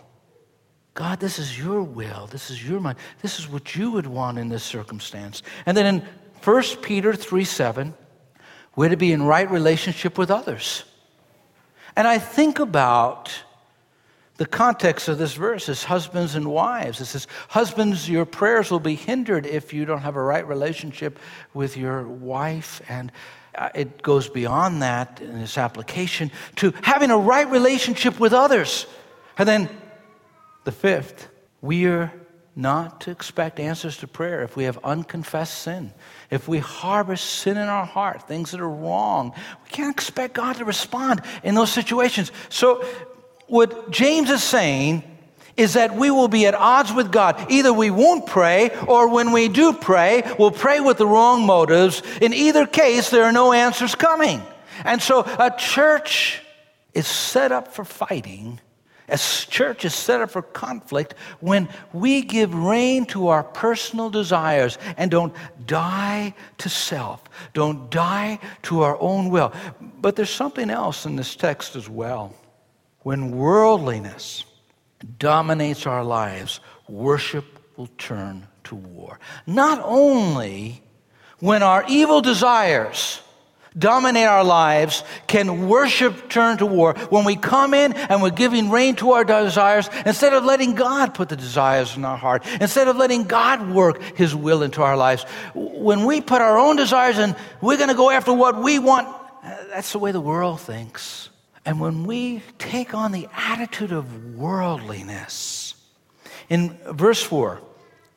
God, 0.93 1.19
this 1.19 1.39
is 1.39 1.59
your 1.59 1.83
will. 1.83 2.29
This 2.31 2.51
is 2.51 2.67
your 2.67 2.79
mind. 2.79 2.99
This 3.23 3.39
is 3.39 3.49
what 3.49 3.75
you 3.75 3.91
would 3.91 4.07
want 4.07 4.39
in 4.39 4.51
this 4.51 4.63
circumstance. 4.63 5.43
And 5.67 5.77
then 5.77 5.87
in 5.87 6.09
1 6.45 6.63
Peter 6.83 7.15
3 7.15 7.45
7, 7.45 7.95
we're 8.77 8.91
to 8.91 8.97
be 8.97 9.13
in 9.13 9.23
right 9.23 9.51
relationship 9.51 10.19
with 10.19 10.31
others. 10.31 10.85
And 11.97 12.07
I 12.07 12.19
think 12.19 12.59
about 12.59 13.31
the 14.37 14.47
context 14.47 15.09
of 15.09 15.17
this 15.17 15.35
verse 15.35 15.69
is 15.69 15.85
husbands 15.85 16.35
and 16.35 16.51
wives. 16.51 17.01
It 17.01 17.07
says, 17.07 17.29
Husbands, 17.49 18.11
your 18.11 18.27
prayers 18.27 18.71
will 18.71 18.81
be 18.81 18.97
hindered 18.97 19.47
if 19.47 19.73
you 19.73 19.85
don't 19.85 20.01
have 20.01 20.17
a 20.17 20.23
right 20.23 20.47
relationship 20.47 21.19
with 21.55 21.77
your 21.77 22.03
wife. 22.03 22.83
And 22.89 23.13
uh, 23.55 23.71
it 23.75 24.03
goes 24.03 24.29
beyond 24.29 24.83
that 24.83 25.21
in 25.21 25.39
its 25.39 25.57
application 25.57 26.33
to 26.57 26.75
having 26.83 27.11
a 27.11 27.17
right 27.19 27.49
relationship 27.49 28.19
with 28.19 28.33
others. 28.33 28.87
And 29.39 29.49
then 29.49 29.71
the 30.65 30.73
fifth, 30.73 31.29
we're 31.63 32.13
not 32.57 33.01
to 33.03 33.11
expect 33.11 33.59
answers 33.59 33.97
to 33.99 34.07
prayer 34.07 34.43
if 34.43 34.57
we 34.57 34.65
have 34.65 34.79
unconfessed 34.85 35.63
sin. 35.63 35.93
If 36.31 36.47
we 36.47 36.59
harbor 36.59 37.17
sin 37.17 37.57
in 37.57 37.69
our 37.69 37.85
heart, 37.85 38.29
things 38.29 38.53
that 38.53 38.61
are 38.61 38.69
wrong, 38.69 39.33
we 39.65 39.71
can't 39.71 39.95
expect 39.95 40.35
God 40.35 40.57
to 40.57 40.65
respond 40.65 41.23
in 41.43 41.55
those 41.55 41.73
situations. 41.73 42.31
So, 42.49 42.85
what 43.47 43.91
James 43.91 44.31
is 44.31 44.43
saying 44.43 45.03
is 45.57 45.75
that 45.75 45.95
we 45.95 46.11
will 46.11 46.29
be 46.29 46.47
at 46.47 46.55
odds 46.55 46.93
with 46.93 47.13
God. 47.13 47.51
Either 47.51 47.73
we 47.73 47.91
won't 47.91 48.27
pray, 48.27 48.71
or 48.87 49.09
when 49.09 49.33
we 49.33 49.49
do 49.49 49.73
pray, 49.73 50.23
we'll 50.39 50.51
pray 50.51 50.81
with 50.81 50.99
the 50.99 51.07
wrong 51.07 51.47
motives. 51.47 52.03
In 52.21 52.33
either 52.33 52.67
case, 52.67 53.11
there 53.11 53.25
are 53.25 53.33
no 53.33 53.53
answers 53.53 53.95
coming. 53.95 54.43
And 54.85 55.03
so, 55.03 55.21
a 55.21 55.53
church 55.57 56.41
is 56.93 57.07
set 57.07 57.53
up 57.53 57.75
for 57.75 57.85
fighting 57.85 58.61
as 59.09 59.45
church 59.47 59.85
is 59.85 59.95
set 59.95 60.21
up 60.21 60.31
for 60.31 60.43
conflict 60.43 61.15
when 61.41 61.69
we 61.93 62.23
give 62.23 62.55
rein 62.55 63.05
to 63.07 63.29
our 63.29 63.43
personal 63.43 64.09
desires 64.11 64.79
and 64.97 65.11
don't 65.11 65.35
die 65.67 66.35
to 66.59 66.69
self, 66.69 67.23
don't 67.53 67.91
die 67.91 68.39
to 68.63 68.83
our 68.83 68.99
own 69.01 69.31
will. 69.31 69.53
But 70.01 70.17
there's 70.17 70.31
something 70.31 70.71
else 70.71 71.07
in 71.07 71.17
this 71.17 71.37
text 71.37 71.77
as 71.77 71.89
well. 71.89 72.35
When 73.01 73.33
worldliness 73.33 74.45
dominates 75.19 75.87
our 75.87 76.03
lives, 76.03 76.61
worship 76.89 77.45
will 77.77 77.91
turn 77.99 78.47
to 78.65 78.75
war. 78.75 79.19
Not 79.47 79.81
only 79.85 80.83
when 81.41 81.63
our 81.63 81.85
evil 81.89 82.23
desires 82.23 83.21
dominate 83.77 84.27
our 84.27 84.45
lives, 84.45 85.03
can 85.27 85.69
worship 85.69 86.29
turn 86.29 86.59
to 86.59 86.67
war 86.67 86.95
when 87.11 87.25
we 87.25 87.37
come 87.37 87.75
in 87.75 87.93
and 87.93 88.23
we're 88.23 88.31
giving 88.31 88.71
rein 88.71 88.97
to 88.97 89.13
our 89.13 89.25
desires 89.25 89.91
instead 90.07 90.33
of 90.33 90.45
letting 90.45 90.75
God 90.75 91.15
put 91.15 91.29
the 91.29 91.37
desires 91.37 91.97
in 91.97 92.05
our 92.05 92.17
heart, 92.17 92.45
instead 92.61 92.89
of 92.89 92.97
letting 92.97 93.25
God 93.25 93.71
work 93.71 94.03
His 94.17 94.35
will 94.35 94.63
into 94.63 94.83
our 94.83 94.97
lives. 94.97 95.25
When 95.55 96.05
we 96.05 96.21
put 96.21 96.41
our 96.41 96.59
own 96.59 96.77
desires 96.77 97.19
and 97.19 97.35
we're 97.61 97.77
going 97.77 97.89
to 97.89 97.95
go 97.95 98.11
after 98.11 98.33
what 98.33 98.63
we 98.63 98.79
want, 98.79 99.09
that's 99.71 99.93
the 99.93 99.99
way 99.99 100.13
the 100.13 100.21
world 100.21 100.61
thinks. 100.61 101.29
And 101.67 101.81
when 101.81 102.05
we 102.05 102.43
take 102.59 102.95
on 102.95 103.13
the 103.13 103.29
attitude 103.35 103.93
of 103.93 104.37
worldliness, 104.37 105.75
in 106.49 106.77
verse 106.91 107.23
4, 107.23 107.61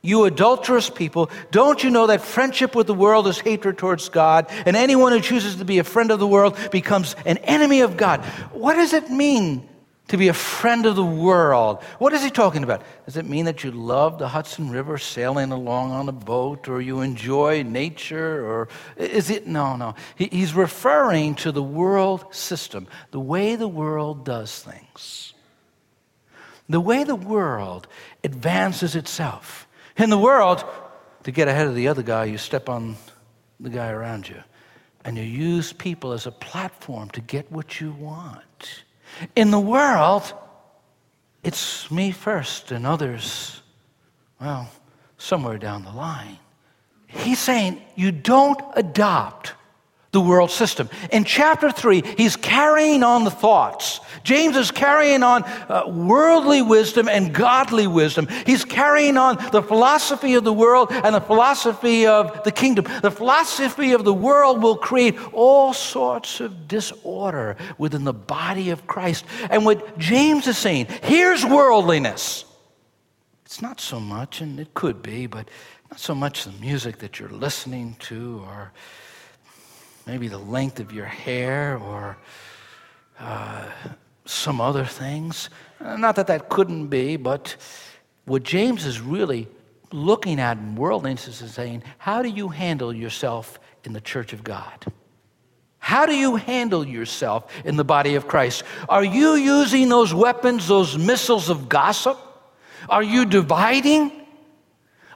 you 0.02 0.26
adulterous 0.26 0.90
people, 0.90 1.30
don't 1.52 1.84
you 1.84 1.90
know 1.90 2.08
that 2.08 2.22
friendship 2.22 2.76
with 2.76 2.88
the 2.88 2.94
world 2.94 3.28
is 3.28 3.40
hatred 3.40 3.78
towards 3.78 4.10
God? 4.10 4.48
And 4.66 4.78
anyone 4.78 5.12
who 5.12 5.20
chooses 5.20 5.58
to 5.58 5.66
be 5.66 5.80
a 5.80 5.84
friend 5.84 6.12
of 6.12 6.20
the 6.20 6.28
world 6.28 6.58
becomes 6.72 7.16
an 7.26 7.38
enemy 7.40 7.82
of 7.82 7.98
God. 7.98 8.24
What 8.52 8.76
does 8.76 8.94
it 8.94 9.10
mean 9.10 9.68
to 10.08 10.18
be 10.18 10.30
a 10.30 10.34
friend 10.34 10.86
of 10.86 10.96
the 10.96 11.06
world? 11.06 11.84
What 12.00 12.14
is 12.14 12.24
he 12.24 12.30
talking 12.30 12.64
about? 12.64 12.84
Does 13.06 13.18
it 13.18 13.26
mean 13.26 13.46
that 13.46 13.64
you 13.64 13.72
love 13.72 14.20
the 14.20 14.30
Hudson 14.30 14.70
River 14.70 14.98
sailing 14.98 15.52
along 15.52 15.92
on 15.92 16.08
a 16.08 16.14
boat 16.14 16.70
or 16.70 16.80
you 16.80 17.02
enjoy 17.02 17.64
nature 17.64 18.46
or 18.46 18.70
is 18.96 19.30
it? 19.30 19.48
No, 19.48 19.76
no. 19.76 19.96
he's 20.16 20.54
referring 20.54 21.36
to 21.36 21.52
the 21.52 21.64
world 21.64 22.34
system, 22.34 22.88
the 23.12 23.20
way 23.20 23.56
the 23.56 23.68
world 23.68 24.24
does 24.24 24.60
things, 24.60 25.34
the 26.70 26.80
way 26.80 27.04
the 27.04 27.16
world 27.16 27.88
advances 28.24 28.96
itself. 28.96 29.67
In 29.98 30.10
the 30.10 30.18
world, 30.18 30.64
to 31.24 31.32
get 31.32 31.48
ahead 31.48 31.68
of 31.68 31.76
the 31.76 31.88
other 31.88 32.04
guy, 32.04 32.26
you 32.26 32.38
step 32.38 32.70
on 32.70 32.96
the 33.60 33.70
guy 33.70 33.90
around 33.90 34.30
you. 34.30 34.42
And 35.04 35.18
you 35.18 35.24
use 35.24 35.74
people 35.74 36.12
as 36.12 36.26
a 36.26 36.32
platform 36.32 37.10
to 37.12 37.22
get 37.22 37.52
what 37.52 37.82
you 37.82 37.92
want. 37.94 38.84
In 39.36 39.52
the 39.52 39.60
world, 39.60 40.34
it's 41.44 41.90
me 41.90 42.12
first 42.12 42.72
and 42.72 42.86
others, 42.86 43.62
well, 44.40 44.70
somewhere 45.18 45.58
down 45.58 45.84
the 45.84 45.92
line. 45.92 46.38
He's 47.08 47.40
saying 47.40 47.82
you 47.96 48.12
don't 48.12 48.62
adopt 48.76 49.54
the 50.12 50.22
world 50.22 50.52
system. 50.52 50.90
In 51.12 51.26
chapter 51.26 51.70
3, 51.70 52.02
he's 52.18 52.36
carrying 52.36 53.04
on 53.04 53.24
the 53.24 53.32
thoughts. 53.32 54.00
James 54.24 54.56
is 54.56 54.72
carrying 54.72 55.22
on 55.22 55.44
uh, 55.44 55.84
worldly 55.88 56.62
wisdom 56.62 57.08
and 57.10 57.34
godly 57.34 57.88
wisdom. 57.88 58.28
He's 58.46 58.64
carrying 58.64 59.18
on 59.18 59.38
the 59.52 59.62
philosophy 59.62 60.36
of 60.36 60.44
the 60.44 60.54
world 60.54 60.92
and 60.92 61.14
the 61.14 61.22
philosophy 61.22 62.08
of 62.08 62.44
the 62.44 62.52
kingdom. 62.52 62.86
The 63.02 63.12
philosophy 63.12 63.92
of 63.92 64.06
the 64.06 64.14
world 64.14 64.62
will 64.62 64.78
create 64.78 65.18
all 65.34 65.74
sorts 65.74 66.40
of 66.40 66.68
disorder 66.68 67.58
within 67.78 68.06
the 68.06 68.14
body 68.14 68.70
of 68.70 68.88
Christ. 68.88 69.26
And 69.50 69.66
what 69.66 69.98
James 69.98 70.48
is 70.48 70.58
saying, 70.58 70.88
here's 71.04 71.46
worldliness. 71.46 72.46
It's 73.46 73.62
not 73.62 73.80
so 73.80 74.00
much, 74.00 74.42
and 74.42 74.60
it 74.60 74.74
could 74.74 75.02
be, 75.02 75.26
but 75.26 75.50
not 75.90 76.00
so 76.00 76.14
much 76.14 76.44
the 76.44 76.52
music 76.54 76.98
that 76.98 77.20
you're 77.20 77.30
listening 77.30 77.96
to 78.00 78.44
or 78.46 78.74
maybe 80.08 80.30
the 80.30 80.38
length 80.38 80.80
of 80.80 80.94
your 80.94 81.06
hair 81.06 81.78
or 81.78 82.18
uh, 83.20 83.66
some 84.26 84.62
other 84.62 84.86
things. 84.86 85.50
Uh, 85.82 85.98
not 85.98 86.16
that 86.16 86.28
that 86.28 86.48
couldn't 86.48 86.88
be, 86.88 87.18
but 87.18 87.58
what 88.26 88.44
James 88.44 88.86
is 88.86 89.02
really 89.02 89.48
looking 89.92 90.40
at 90.40 90.58
in 90.58 90.76
worldliness 90.76 91.28
is 91.28 91.54
saying, 91.54 91.84
how 91.98 92.22
do 92.22 92.30
you 92.30 92.48
handle 92.48 92.94
yourself 92.94 93.60
in 93.84 93.92
the 93.94 94.02
church 94.02 94.32
of 94.32 94.44
God? 94.44 94.86
How 95.80 96.06
do 96.06 96.16
you 96.16 96.36
handle 96.36 96.86
yourself 96.86 97.52
in 97.66 97.76
the 97.76 97.86
body 97.86 98.16
of 98.16 98.28
Christ? 98.28 98.64
Are 98.90 99.04
you 99.04 99.36
using 99.36 99.90
those 99.90 100.14
weapons, 100.14 100.68
those 100.68 100.98
missiles 100.98 101.50
of 101.50 101.70
gossip? 101.70 102.18
Are 102.90 103.04
you 103.04 103.26
dividing? 103.26 104.12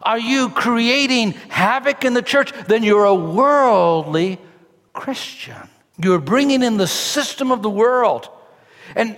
Are 0.02 0.20
you 0.20 0.50
creating 0.50 1.32
havoc 1.50 2.06
in 2.06 2.14
the 2.14 2.22
church? 2.22 2.52
Then 2.68 2.84
you're 2.84 3.06
a 3.06 3.16
worldly 3.16 4.40
Christian. 4.94 5.70
You're 5.98 6.20
bringing 6.20 6.64
in 6.64 6.78
the 6.78 6.88
system 6.88 7.52
of 7.52 7.62
the 7.62 7.70
world. 7.70 8.30
And 8.96 9.18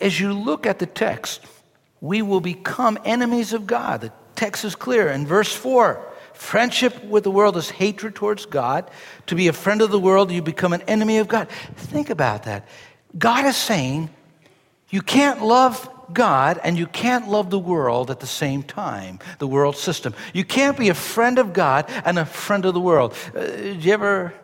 as 0.00 0.18
you 0.18 0.32
look 0.32 0.66
at 0.66 0.78
the 0.78 0.86
text, 0.86 1.40
we 2.00 2.20
will 2.22 2.40
become 2.40 2.98
enemies 3.04 3.52
of 3.52 3.66
God. 3.66 4.00
The 4.00 4.12
text 4.34 4.64
is 4.64 4.74
clear. 4.74 5.08
In 5.08 5.26
verse 5.26 5.52
4, 5.52 6.04
friendship 6.34 7.04
with 7.04 7.22
the 7.22 7.30
world 7.30 7.56
is 7.56 7.70
hatred 7.70 8.14
towards 8.14 8.44
God. 8.44 8.90
To 9.26 9.36
be 9.36 9.48
a 9.48 9.52
friend 9.52 9.80
of 9.80 9.90
the 9.90 10.00
world, 10.00 10.32
you 10.32 10.42
become 10.42 10.72
an 10.72 10.82
enemy 10.82 11.18
of 11.18 11.28
God. 11.28 11.48
Think 11.76 12.10
about 12.10 12.42
that. 12.44 12.66
God 13.16 13.46
is 13.46 13.56
saying, 13.56 14.10
you 14.90 15.00
can't 15.00 15.42
love 15.42 15.88
God 16.12 16.60
and 16.64 16.76
you 16.76 16.86
can't 16.86 17.28
love 17.28 17.50
the 17.50 17.58
world 17.58 18.10
at 18.10 18.20
the 18.20 18.26
same 18.26 18.62
time, 18.62 19.20
the 19.38 19.46
world 19.46 19.76
system. 19.76 20.14
You 20.34 20.44
can't 20.44 20.76
be 20.76 20.88
a 20.88 20.94
friend 20.94 21.38
of 21.38 21.52
God 21.52 21.88
and 22.04 22.18
a 22.18 22.26
friend 22.26 22.64
of 22.64 22.74
the 22.74 22.80
world. 22.80 23.14
Uh, 23.34 23.44
you 23.44 23.92
ever 23.92 24.34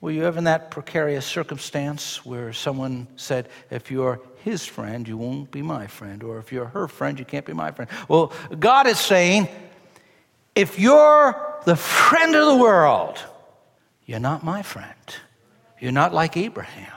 were 0.00 0.10
you 0.10 0.24
ever 0.24 0.38
in 0.38 0.44
that 0.44 0.70
precarious 0.70 1.26
circumstance 1.26 2.24
where 2.24 2.52
someone 2.52 3.08
said, 3.16 3.48
if 3.70 3.90
you're 3.90 4.20
his 4.44 4.64
friend, 4.64 5.08
you 5.08 5.16
won't 5.16 5.50
be 5.50 5.62
my 5.62 5.86
friend, 5.86 6.22
or 6.22 6.38
if 6.38 6.52
you're 6.52 6.66
her 6.66 6.86
friend, 6.86 7.18
you 7.18 7.24
can't 7.24 7.46
be 7.46 7.52
my 7.52 7.70
friend? 7.70 7.90
Well, 8.08 8.32
God 8.58 8.86
is 8.86 8.98
saying, 8.98 9.48
if 10.54 10.78
you're 10.78 11.60
the 11.64 11.76
friend 11.76 12.34
of 12.34 12.46
the 12.46 12.56
world, 12.56 13.18
you're 14.04 14.20
not 14.20 14.44
my 14.44 14.62
friend. 14.62 14.94
You're 15.80 15.92
not 15.92 16.14
like 16.14 16.36
Abraham. 16.36 16.92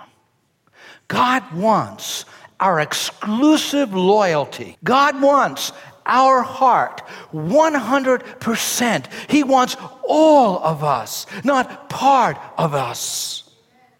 God 1.07 1.51
wants 1.53 2.25
our 2.59 2.79
exclusive 2.79 3.93
loyalty. 3.93 4.77
God 4.83 5.21
wants 5.21 5.71
our 6.05 6.41
heart 6.41 7.01
100%. 7.33 9.05
He 9.29 9.43
wants 9.43 9.75
all 10.07 10.59
of 10.63 10.83
us, 10.83 11.25
not 11.43 11.89
part 11.89 12.37
of 12.57 12.73
us. 12.73 13.43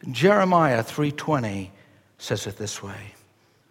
Jeremiah 0.09 0.83
3:20 0.83 1.71
says 2.17 2.47
it 2.47 2.57
this 2.57 2.81
way. 2.81 3.15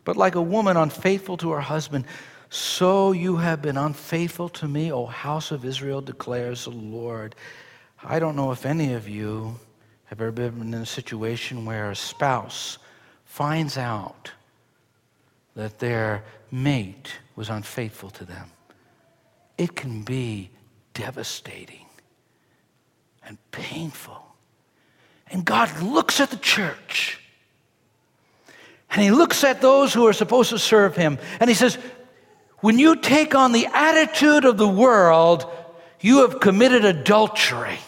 But 0.05 0.17
like 0.17 0.35
a 0.35 0.43
woman 0.43 0.77
unfaithful 0.77 1.37
to 1.39 1.51
her 1.53 1.61
husband, 1.61 2.05
so 2.51 3.13
you 3.13 3.37
have 3.37 3.61
been 3.61 3.77
unfaithful 3.77 4.49
to 4.51 4.67
me, 4.67 4.91
O 4.91 5.07
house 5.07 5.51
of 5.51 5.65
Israel, 5.65 6.01
declares 6.01 6.65
the 6.65 6.71
Lord. 6.71 7.35
I 8.03 8.19
don't 8.19 8.37
know 8.37 8.53
if 8.53 8.65
any 8.65 8.95
of 8.95 9.09
you 9.09 9.59
have 10.07 10.21
ever 10.21 10.33
been 10.33 10.63
in 10.63 10.75
a 10.75 10.87
situation 10.87 11.67
where 11.67 11.91
a 11.91 11.97
spouse 11.97 12.79
finds 13.27 13.77
out 13.77 14.33
that 15.55 15.79
their 15.79 16.25
mate 16.51 17.13
was 17.39 17.51
unfaithful 17.51 18.11
to 18.11 18.25
them. 18.25 18.51
It 19.57 19.77
can 19.77 20.03
be 20.03 20.51
devastating 20.93 21.87
and 23.25 23.39
painful. 23.53 24.21
And 25.29 25.45
God 25.45 25.81
looks 25.81 26.19
at 26.19 26.31
the 26.31 26.37
church 26.37 27.21
and 28.91 29.01
He 29.01 29.13
looks 29.13 29.45
at 29.45 29.61
those 29.61 29.95
who 29.95 30.05
are 30.09 30.13
supposed 30.13 30.51
to 30.51 30.59
serve 30.59 30.97
Him 30.97 31.17
and 31.39 31.49
He 31.49 31.55
says, 31.55 31.79
When 32.59 32.77
you 32.77 32.97
take 32.97 33.37
on 33.37 33.53
the 33.53 33.67
attitude 33.67 34.45
of 34.45 34.59
the 34.59 34.67
world, 34.67 35.49
you 36.01 36.23
have 36.23 36.41
committed 36.41 36.85
adultery. 36.85 37.79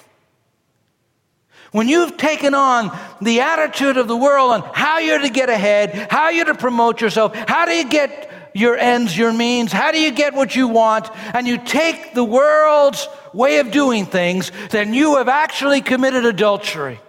When 1.72 1.88
you've 1.88 2.16
taken 2.16 2.54
on 2.54 2.96
the 3.20 3.40
attitude 3.40 3.96
of 3.96 4.06
the 4.06 4.16
world 4.16 4.52
on 4.52 4.70
how 4.74 4.98
you're 4.98 5.18
to 5.18 5.28
get 5.28 5.50
ahead, 5.50 6.06
how 6.08 6.28
you're 6.28 6.44
to 6.44 6.54
promote 6.54 7.00
yourself, 7.00 7.34
how 7.34 7.64
do 7.64 7.72
you 7.72 7.88
get 7.88 8.29
your 8.54 8.76
ends, 8.76 9.16
your 9.16 9.32
means, 9.32 9.72
how 9.72 9.92
do 9.92 10.00
you 10.00 10.10
get 10.10 10.34
what 10.34 10.56
you 10.56 10.68
want, 10.68 11.08
and 11.34 11.46
you 11.46 11.58
take 11.58 12.14
the 12.14 12.24
world's 12.24 13.08
way 13.32 13.58
of 13.58 13.70
doing 13.70 14.06
things, 14.06 14.50
then 14.70 14.94
you 14.94 15.16
have 15.16 15.28
actually 15.28 15.80
committed 15.80 16.24
adultery. 16.24 17.00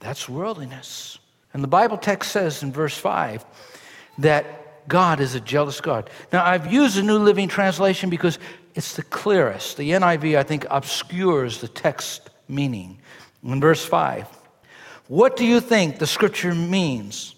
That's 0.00 0.28
worldliness. 0.28 1.18
And 1.52 1.62
the 1.62 1.68
Bible 1.68 1.96
text 1.96 2.30
says 2.30 2.62
in 2.62 2.72
verse 2.72 2.96
5 2.96 3.44
that 4.18 4.88
God 4.88 5.20
is 5.20 5.34
a 5.34 5.40
jealous 5.40 5.80
God. 5.80 6.10
Now, 6.32 6.44
I've 6.44 6.72
used 6.72 6.96
the 6.96 7.02
New 7.02 7.18
Living 7.18 7.48
Translation 7.48 8.10
because 8.10 8.38
it's 8.74 8.96
the 8.96 9.02
clearest. 9.02 9.76
The 9.76 9.90
NIV, 9.90 10.38
I 10.38 10.42
think, 10.42 10.66
obscures 10.70 11.60
the 11.60 11.68
text 11.68 12.30
meaning. 12.48 12.98
In 13.42 13.60
verse 13.60 13.84
5, 13.84 14.26
what 15.08 15.36
do 15.36 15.44
you 15.44 15.60
think 15.60 15.98
the 15.98 16.06
scripture 16.06 16.54
means 16.54 17.34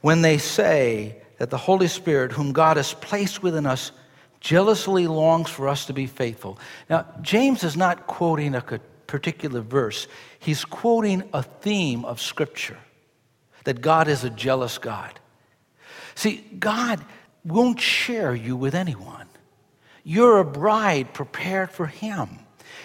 when 0.00 0.22
they 0.22 0.38
say 0.38 1.22
that 1.38 1.50
the 1.50 1.56
Holy 1.56 1.88
Spirit, 1.88 2.32
whom 2.32 2.52
God 2.52 2.76
has 2.76 2.94
placed 2.94 3.42
within 3.42 3.66
us, 3.66 3.92
jealously 4.40 5.06
longs 5.06 5.50
for 5.50 5.68
us 5.68 5.86
to 5.86 5.92
be 5.92 6.06
faithful? 6.06 6.58
Now, 6.88 7.06
James 7.22 7.64
is 7.64 7.76
not 7.76 8.06
quoting 8.06 8.54
a 8.54 8.62
particular 9.06 9.60
verse, 9.60 10.08
he's 10.38 10.64
quoting 10.64 11.28
a 11.32 11.42
theme 11.42 12.04
of 12.04 12.20
scripture 12.20 12.78
that 13.64 13.80
God 13.80 14.08
is 14.08 14.24
a 14.24 14.30
jealous 14.30 14.78
God. 14.78 15.18
See, 16.14 16.44
God 16.58 17.04
won't 17.44 17.80
share 17.80 18.34
you 18.34 18.56
with 18.56 18.74
anyone. 18.74 19.28
You're 20.04 20.38
a 20.38 20.44
bride 20.44 21.12
prepared 21.12 21.70
for 21.70 21.86
Him. 21.86 22.38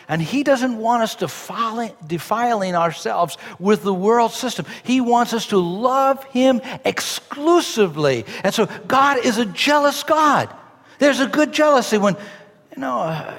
And 0.07 0.21
He 0.21 0.43
doesn't 0.43 0.77
want 0.77 1.03
us 1.03 1.15
defiling, 1.15 1.91
defiling 2.05 2.75
ourselves 2.75 3.37
with 3.59 3.83
the 3.83 3.93
world 3.93 4.31
system. 4.31 4.65
He 4.83 5.01
wants 5.01 5.33
us 5.33 5.47
to 5.47 5.57
love 5.57 6.23
Him 6.25 6.61
exclusively. 6.83 8.25
And 8.43 8.53
so 8.53 8.67
God 8.87 9.25
is 9.25 9.37
a 9.37 9.45
jealous 9.45 10.03
God. 10.03 10.53
There's 10.99 11.19
a 11.19 11.27
good 11.27 11.51
jealousy 11.51 11.97
when, 11.97 12.15
you 12.75 12.81
know, 12.81 12.99
uh, 12.99 13.33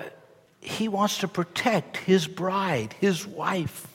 He 0.61 0.89
wants 0.89 1.19
to 1.19 1.29
protect 1.29 1.97
His 1.97 2.27
bride, 2.27 2.95
His 3.01 3.27
wife. 3.27 3.87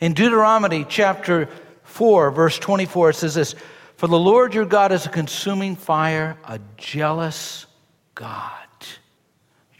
In 0.00 0.14
Deuteronomy 0.14 0.84
chapter 0.88 1.48
4, 1.84 2.30
verse 2.30 2.58
24, 2.58 3.10
it 3.10 3.14
says 3.14 3.34
this 3.34 3.54
For 3.96 4.08
the 4.08 4.18
Lord 4.18 4.54
your 4.54 4.64
God 4.64 4.92
is 4.92 5.06
a 5.06 5.10
consuming 5.10 5.76
fire, 5.76 6.36
a 6.44 6.58
jealous 6.76 7.66
God. 8.14 8.61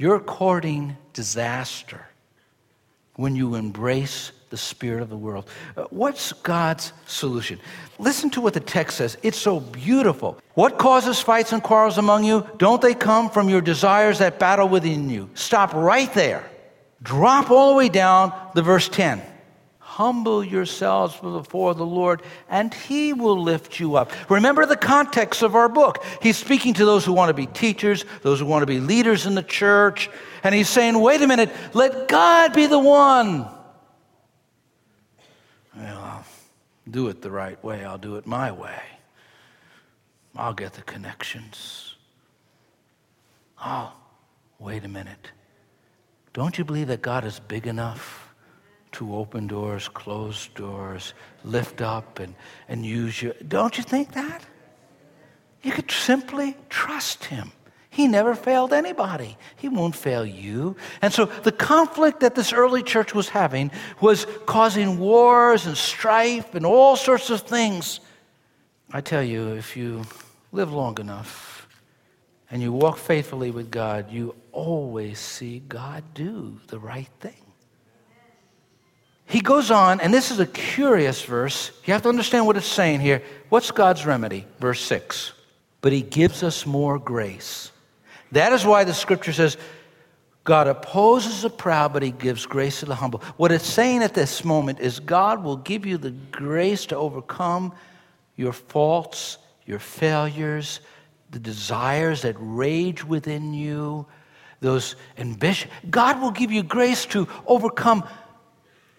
You're 0.03 0.19
courting 0.19 0.97
disaster 1.13 2.05
when 3.15 3.37
you 3.37 3.55
embrace 3.55 4.33
the 4.51 4.57
spirit 4.57 5.01
of 5.01 5.09
the 5.09 5.17
world. 5.17 5.49
Uh, 5.77 5.85
what's 5.91 6.33
God's 6.33 6.93
solution? 7.07 7.61
Listen 8.01 8.29
to 8.31 8.41
what 8.41 8.53
the 8.53 8.59
text 8.59 8.97
says. 8.97 9.17
It's 9.23 9.39
so 9.39 9.61
beautiful. 9.61 10.41
What 10.55 10.77
causes 10.77 11.21
fights 11.21 11.53
and 11.53 11.63
quarrels 11.63 11.99
among 11.99 12.25
you? 12.25 12.45
Don't 12.57 12.83
they 12.83 12.95
come 12.95 13.31
from 13.31 13.49
your 13.49 13.61
desires 13.61 14.19
that 14.19 14.41
battle 14.41 14.69
within 14.69 15.09
you? 15.09 15.31
Stop 15.35 15.73
right 15.73 16.13
there. 16.15 16.51
Drop 17.05 17.53
all 17.53 17.71
the 17.71 17.77
way 17.77 17.89
down 17.89 18.33
the 18.57 18.63
verse 18.63 18.89
10. 18.89 19.23
Humble 19.97 20.43
yourselves 20.43 21.15
before 21.21 21.75
the 21.75 21.85
Lord, 21.85 22.23
and 22.49 22.73
He 22.73 23.13
will 23.13 23.39
lift 23.39 23.79
you 23.79 23.97
up. 23.97 24.11
Remember 24.31 24.65
the 24.65 24.75
context 24.75 25.43
of 25.43 25.55
our 25.55 25.69
book. 25.69 26.03
He's 26.23 26.39
speaking 26.39 26.73
to 26.75 26.87
those 26.87 27.05
who 27.05 27.13
want 27.13 27.29
to 27.29 27.35
be 27.35 27.45
teachers, 27.45 28.07
those 28.23 28.41
who 28.41 28.47
want 28.47 28.63
to 28.63 28.67
be 28.67 28.81
leaders 28.81 29.27
in 29.27 29.35
the 29.35 29.43
church, 29.43 30.09
and 30.43 30.55
He's 30.55 30.71
saying, 30.71 30.99
wait 30.99 31.21
a 31.21 31.27
minute, 31.27 31.51
let 31.75 32.09
God 32.09 32.55
be 32.55 32.65
the 32.65 32.79
one. 32.79 33.47
Well, 35.77 35.99
I'll 35.99 36.25
do 36.91 37.09
it 37.09 37.21
the 37.21 37.31
right 37.31 37.63
way, 37.63 37.85
I'll 37.85 37.99
do 37.99 38.17
it 38.17 38.27
my 38.27 38.51
way. 38.51 38.81
I'll 40.35 40.55
get 40.55 40.73
the 40.73 40.83
connections. 40.83 41.97
Oh, 43.63 43.93
wait 44.59 44.87
a 44.87 44.89
minute. 44.89 45.33
Don't 46.33 46.57
you 46.57 46.65
believe 46.65 46.89
that 46.89 47.03
God 47.03 47.27
is 47.27 47.41
big 47.41 47.67
enough 47.67 48.22
to 48.93 49.17
open 49.17 49.47
doors, 49.47 49.89
close 49.89 50.49
doors, 50.55 51.15
lift 51.45 51.81
up 51.81 52.19
and, 52.19 52.35
and 52.69 52.85
use 52.85 53.23
you? 53.23 53.35
Don't 53.47 53.77
you 53.77 53.85
think 53.85 54.13
that? 54.13 54.45
You 55.63 55.73
could 55.73 55.91
simply 55.91 56.57
trust 56.69 57.25
Him. 57.25 57.53
He 57.93 58.09
never 58.09 58.35
failed 58.35 58.73
anybody. 58.73 59.37
He 59.57 59.69
won't 59.69 59.95
fail 59.95 60.25
you. 60.25 60.77
And 61.03 61.13
so 61.13 61.27
the 61.27 61.53
conflict 61.53 62.21
that 62.21 62.35
this 62.35 62.53
early 62.53 62.83
church 62.83 63.15
was 63.15 63.29
having 63.29 63.71
was 64.01 64.27
causing 64.47 64.99
wars 64.99 65.67
and 65.67 65.77
strife 65.77 66.55
and 66.55 66.65
all 66.65 66.97
sorts 66.97 67.29
of 67.29 67.43
things. 67.43 68.01
I 68.93 69.03
tell 69.03 69.23
you, 69.23 69.53
if 69.53 69.77
you 69.77 70.05
live 70.53 70.73
long 70.73 70.99
enough 71.01 71.69
and 72.51 72.63
you 72.63 72.73
walk 72.73 72.97
faithfully 72.97 73.51
with 73.51 73.71
God, 73.71 74.11
you 74.11 74.35
always 74.53 75.19
see 75.19 75.61
God 75.69 76.03
do 76.15 76.59
the 76.69 76.79
right 76.79 77.09
thing. 77.21 77.52
He 79.33 79.41
goes 79.41 79.71
on, 79.71 80.03
and 80.03 80.13
this 80.13 80.31
is 80.31 80.41
a 80.41 80.47
curious 80.47 81.25
verse. 81.25 81.71
You 81.87 81.95
have 81.95 82.03
to 82.03 82.11
understand 82.11 82.47
what 82.47 82.59
it's 82.59 82.67
saying 82.67 83.01
here. 83.01 83.23
What's 83.49 83.71
God's 83.71 84.05
remedy? 84.05 84.45
Verse 84.61 84.83
6. 84.83 85.33
But 85.81 85.91
he 85.91 86.03
gives 86.03 86.43
us 86.43 86.67
more 86.67 86.99
grace. 86.99 87.73
That 88.33 88.53
is 88.53 88.67
why 88.67 88.85
the 88.85 88.93
scripture 88.93 89.33
says, 89.33 89.57
God 90.45 90.69
opposes 90.69 91.41
the 91.41 91.49
proud, 91.49 91.95
but 91.95 92.03
he 92.03 92.11
gives 92.11 92.45
grace 92.45 92.81
to 92.81 92.85
the 92.85 92.95
humble. 92.95 93.21
What 93.39 93.53
it's 93.53 93.65
saying 93.65 94.03
at 94.03 94.13
this 94.13 94.45
moment 94.45 94.81
is 94.81 95.01
God 95.01 95.43
will 95.43 95.57
give 95.57 95.87
you 95.87 95.97
the 95.97 96.11
grace 96.11 96.85
to 96.87 96.97
overcome 96.99 97.73
your 98.37 98.53
faults, 98.53 99.39
your 99.65 99.79
failures, 99.79 100.81
the 101.31 101.39
desires 101.39 102.21
that 102.21 102.37
rage 102.39 103.03
within 103.03 103.55
you, 103.55 104.05
those 104.61 104.95
ambitions. 105.17 105.73
God 105.89 106.21
will 106.21 106.33
give 106.33 106.53
you 106.53 106.63
grace 106.63 107.07
to 107.07 107.27
overcome 107.47 108.07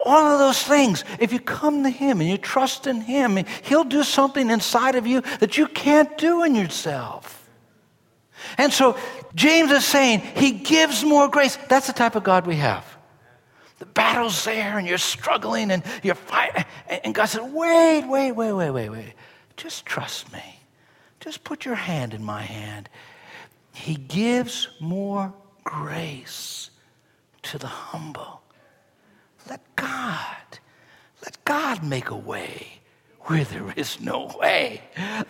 all 0.04 0.34
of 0.34 0.40
those 0.40 0.62
things. 0.62 1.04
If 1.20 1.34
you 1.34 1.40
come 1.40 1.84
to 1.84 1.90
Him 1.90 2.22
and 2.22 2.30
you 2.30 2.38
trust 2.38 2.88
in 2.88 3.02
Him, 3.02 3.44
He'll 3.64 3.84
do 3.84 4.04
something 4.04 4.50
inside 4.50 4.96
of 4.96 5.08
you 5.08 5.22
that 5.40 5.58
you 5.58 5.68
can't 5.68 6.16
do 6.18 6.44
in 6.44 6.56
yourself. 6.56 7.50
And 8.58 8.72
so 8.72 8.98
James 9.36 9.72
is 9.72 9.86
saying 9.86 10.20
He 10.36 10.52
gives 10.52 11.04
more 11.04 11.28
grace. 11.28 11.58
That's 11.70 11.88
the 11.88 11.94
type 11.94 12.16
of 12.16 12.24
God 12.24 12.46
we 12.46 12.58
have. 12.58 12.86
The 13.80 13.86
battle's 13.86 14.46
there 14.46 14.78
and 14.78 14.88
you're 14.88 14.98
struggling 14.98 15.72
and 15.72 15.84
you're 16.04 16.16
fighting. 16.16 16.66
And 16.88 17.16
God 17.16 17.26
said, 17.26 17.52
wait, 17.54 18.06
wait, 18.06 18.32
wait, 18.32 18.54
wait, 18.54 18.70
wait, 18.70 18.90
wait. 18.90 19.14
Just 19.58 19.86
trust 19.86 20.32
me. 20.32 20.60
Just 21.20 21.44
put 21.44 21.66
your 21.66 21.76
hand 21.76 22.14
in 22.14 22.24
my 22.24 22.42
hand. 22.42 22.90
He 23.74 23.96
gives 23.96 24.68
more 24.80 25.34
grace 25.64 26.70
to 27.44 27.58
the 27.58 27.68
humble. 27.68 28.43
Let 29.50 29.62
God, 29.76 30.60
let 31.24 31.44
God 31.46 31.84
make 31.84 32.10
a 32.10 32.16
way 32.16 32.68
where 33.22 33.44
there 33.46 33.74
is 33.76 34.02
no 34.02 34.36
way. 34.40 34.82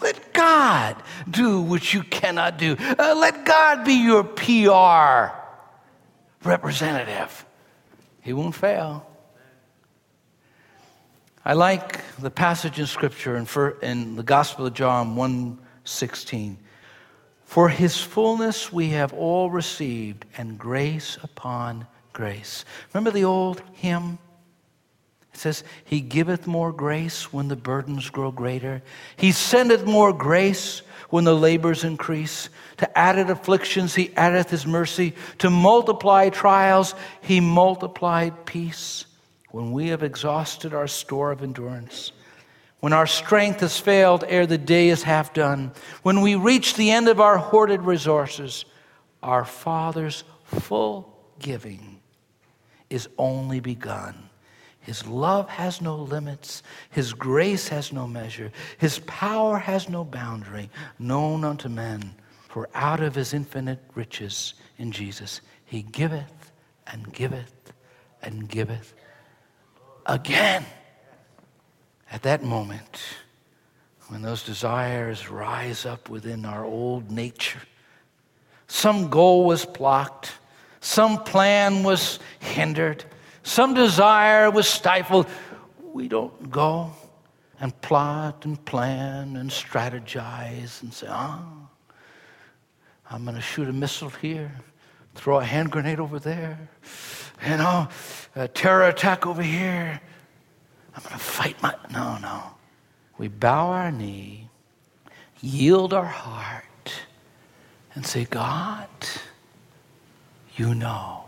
Let 0.01 0.33
God 0.33 1.01
do 1.29 1.61
what 1.61 1.93
you 1.93 2.03
cannot 2.03 2.57
do. 2.57 2.75
Uh, 2.79 3.15
let 3.15 3.45
God 3.45 3.85
be 3.85 3.93
your 3.93 4.23
PR 4.23 5.35
representative. 6.43 7.45
He 8.21 8.33
won't 8.33 8.55
fail. 8.55 9.07
I 11.45 11.53
like 11.53 11.99
the 12.17 12.31
passage 12.31 12.79
in 12.79 12.87
Scripture 12.87 13.35
in, 13.35 13.45
for, 13.45 13.71
in 13.81 14.15
the 14.15 14.23
Gospel 14.23 14.65
of 14.65 14.73
John 14.73 15.15
1:16. 15.15 16.55
For 17.43 17.69
his 17.69 17.99
fullness 17.99 18.71
we 18.71 18.89
have 18.89 19.13
all 19.13 19.51
received, 19.51 20.25
and 20.37 20.57
grace 20.57 21.17
upon 21.21 21.85
grace. 22.13 22.63
Remember 22.93 23.11
the 23.11 23.25
old 23.25 23.61
hymn? 23.73 24.19
It 25.33 25.39
says, 25.39 25.63
He 25.83 25.99
giveth 25.99 26.45
more 26.45 26.71
grace 26.71 27.33
when 27.33 27.47
the 27.47 27.55
burdens 27.55 28.09
grow 28.09 28.31
greater. 28.31 28.83
He 29.17 29.31
sendeth 29.31 29.83
more 29.85 30.13
grace 30.13 30.83
when 31.09 31.23
the 31.23 31.35
labors 31.35 31.83
increase. 31.83 32.49
To 32.77 32.97
added 32.97 33.29
afflictions, 33.29 33.95
He 33.95 34.15
addeth 34.15 34.51
His 34.51 34.65
mercy. 34.65 35.15
To 35.39 35.49
multiply 35.49 36.29
trials, 36.29 36.93
He 37.21 37.39
multiplied 37.39 38.45
peace. 38.45 39.05
When 39.49 39.71
we 39.71 39.89
have 39.89 40.03
exhausted 40.03 40.73
our 40.73 40.87
store 40.87 41.31
of 41.31 41.43
endurance, 41.43 42.11
when 42.79 42.91
our 42.91 43.07
strength 43.07 43.61
has 43.61 43.79
failed 43.79 44.25
ere 44.27 44.45
the 44.45 44.57
day 44.57 44.89
is 44.89 45.03
half 45.03 45.33
done, 45.33 45.71
when 46.01 46.21
we 46.21 46.35
reach 46.35 46.75
the 46.75 46.91
end 46.91 47.07
of 47.07 47.21
our 47.21 47.37
hoarded 47.37 47.81
resources, 47.83 48.65
our 49.21 49.45
Father's 49.45 50.23
full 50.43 51.15
giving 51.39 51.92
is 52.93 53.09
only 53.17 53.59
begun. 53.59 54.29
His 54.79 55.07
love 55.07 55.49
has 55.49 55.81
no 55.81 55.95
limits. 55.95 56.61
His 56.91 57.13
grace 57.13 57.69
has 57.69 57.91
no 57.91 58.05
measure. 58.05 58.51
His 58.77 58.99
power 58.99 59.57
has 59.57 59.89
no 59.89 60.03
boundary 60.03 60.69
known 60.99 61.43
unto 61.43 61.69
men. 61.69 62.13
For 62.49 62.69
out 62.75 62.99
of 62.99 63.15
his 63.15 63.33
infinite 63.33 63.79
riches 63.95 64.53
in 64.77 64.91
Jesus, 64.91 65.41
he 65.65 65.81
giveth 65.81 66.51
and 66.85 67.11
giveth 67.11 67.73
and 68.21 68.47
giveth 68.47 68.93
again. 70.05 70.65
At 72.11 72.21
that 72.23 72.43
moment, 72.43 73.01
when 74.09 74.21
those 74.21 74.43
desires 74.43 75.31
rise 75.31 75.85
up 75.85 76.09
within 76.09 76.45
our 76.45 76.63
old 76.63 77.09
nature, 77.09 77.61
some 78.67 79.09
goal 79.09 79.45
was 79.45 79.65
blocked, 79.65 80.33
some 80.83 81.23
plan 81.23 81.83
was 81.83 82.19
hindered, 82.39 83.05
some 83.41 83.73
desire 83.73 84.51
was 84.51 84.67
stifled. 84.67 85.27
We 85.93 86.09
don't 86.09 86.51
go 86.51 86.91
and 87.61 87.79
plot 87.81 88.43
and 88.43 88.63
plan 88.65 89.37
and 89.37 89.49
strategize 89.49 90.81
and 90.81 90.93
say, 90.93 91.07
oh, 91.09 91.69
I'm 93.09 93.23
going 93.23 93.35
to 93.35 93.41
shoot 93.41 93.69
a 93.69 93.73
missile 93.73 94.09
here, 94.09 94.51
throw 95.15 95.39
a 95.39 95.43
hand 95.45 95.71
grenade 95.71 96.01
over 96.01 96.19
there, 96.19 96.69
you 97.47 97.55
know, 97.55 97.87
a 98.35 98.49
terror 98.49 98.89
attack 98.89 99.25
over 99.25 99.41
here. 99.41 100.01
I'm 100.97 101.03
going 101.03 101.13
to 101.13 101.19
fight 101.19 101.61
my. 101.63 101.73
No, 101.93 102.17
no. 102.17 102.43
We 103.17 103.29
bow 103.29 103.67
our 103.67 103.89
knee, 103.89 104.49
yield 105.39 105.93
our 105.93 106.03
heart, 106.03 106.93
and 107.95 108.05
say, 108.05 108.25
God, 108.25 108.89
you 110.55 110.75
know, 110.75 111.23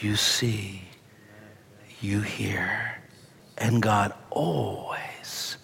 you 0.00 0.16
see, 0.16 0.82
you 2.00 2.20
hear. 2.20 2.98
And 3.58 3.82
God 3.82 4.12
always 4.30 5.56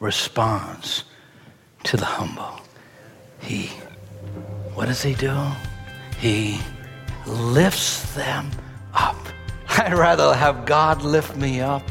responds 0.00 1.04
to 1.84 1.96
the 1.96 2.04
humble. 2.04 2.60
He, 3.40 3.66
what 4.74 4.86
does 4.86 5.02
he 5.02 5.14
do? 5.14 5.36
He 6.18 6.58
lifts 7.26 8.14
them 8.14 8.50
up. 8.94 9.16
I'd 9.68 9.94
rather 9.94 10.34
have 10.34 10.66
God 10.66 11.02
lift 11.02 11.36
me 11.36 11.60
up 11.60 11.82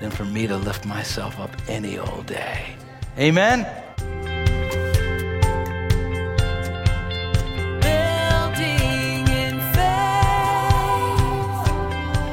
than 0.00 0.10
for 0.10 0.24
me 0.24 0.46
to 0.46 0.56
lift 0.56 0.84
myself 0.84 1.38
up 1.38 1.50
any 1.68 1.98
old 1.98 2.26
day. 2.26 2.76
Amen? 3.18 3.66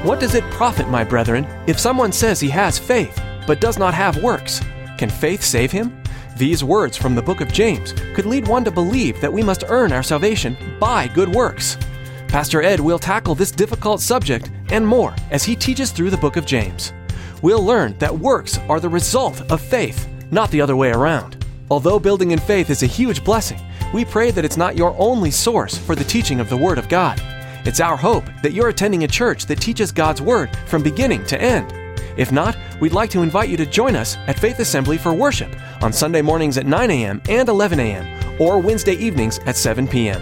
What 0.06 0.20
does 0.20 0.36
it 0.36 0.44
profit, 0.52 0.88
my 0.88 1.04
brethren, 1.04 1.48
if 1.66 1.80
someone 1.80 2.12
says 2.12 2.40
he 2.40 2.50
has 2.50 2.78
faith, 2.78 3.20
but 3.48 3.60
does 3.60 3.80
not 3.80 3.96
have 3.96 4.22
works? 4.22 4.62
Can 5.00 5.10
faith 5.10 5.42
save 5.42 5.72
him? 5.72 6.00
These 6.38 6.64
words 6.64 6.96
from 6.96 7.16
the 7.16 7.24
book 7.24 7.42
of 7.42 7.52
James 7.52 7.96
could 8.14 8.28
lead 8.28 8.48
one 8.48 8.64
to 8.66 8.72
believe 8.72 9.20
that 9.20 9.34
we 9.34 9.42
must 9.42 9.64
earn 9.68 9.92
our 9.92 10.04
salvation 10.04 10.56
by 10.80 11.08
good 11.08 11.34
works. 11.34 11.80
Pastor 12.28 12.62
Ed 12.62 12.80
will 12.80 13.00
tackle 13.00 13.34
this 13.34 13.50
difficult 13.50 14.00
subject 14.00 14.52
and 14.70 14.86
more 14.86 15.16
as 15.32 15.44
he 15.44 15.56
teaches 15.56 15.90
through 15.90 16.12
the 16.12 16.18
book 16.18 16.38
of 16.38 16.46
James. 16.46 16.94
We'll 17.42 17.66
learn 17.66 17.98
that 17.98 18.16
works 18.16 18.60
are 18.70 18.80
the 18.80 18.88
result 18.88 19.42
of 19.52 19.60
faith, 19.60 20.08
not 20.30 20.52
the 20.52 20.62
other 20.62 20.76
way 20.76 20.92
around. 20.92 21.44
Although 21.72 21.98
building 21.98 22.30
in 22.30 22.38
faith 22.38 22.70
is 22.70 22.84
a 22.84 22.86
huge 22.86 23.24
blessing, 23.24 23.60
we 23.92 24.06
pray 24.06 24.30
that 24.30 24.46
it's 24.46 24.56
not 24.56 24.78
your 24.78 24.96
only 25.00 25.32
source 25.32 25.76
for 25.76 25.96
the 25.96 26.04
teaching 26.04 26.40
of 26.40 26.48
the 26.48 26.58
Word 26.58 26.78
of 26.78 26.90
God. 26.90 27.20
It's 27.66 27.80
our 27.80 27.98
hope 27.98 28.26
that 28.44 28.54
you're 28.54 28.70
attending 28.70 29.04
a 29.04 29.08
church 29.08 29.48
that 29.48 29.60
teaches 29.60 29.92
God's 29.92 30.22
Word 30.22 30.56
from 30.68 30.84
beginning 30.84 31.26
to 31.26 31.42
end. 31.42 31.74
If 32.16 32.32
not, 32.32 32.56
we'd 32.80 32.94
like 32.94 33.10
to 33.10 33.24
invite 33.24 33.50
you 33.50 33.58
to 33.58 33.66
join 33.66 33.96
us 33.96 34.18
at 34.28 34.38
Faith 34.38 34.60
Assembly 34.60 35.00
for 35.00 35.16
worship 35.16 35.50
on 35.82 35.92
Sunday 35.92 36.22
mornings 36.22 36.60
at 36.60 36.68
9 36.68 36.92
a.m. 36.92 37.22
and 37.28 37.50
11 37.50 37.80
a.m., 37.80 38.36
or 38.40 38.60
Wednesday 38.60 38.94
evenings 38.94 39.40
at 39.48 39.56
7 39.56 39.88
p.m. 39.88 40.22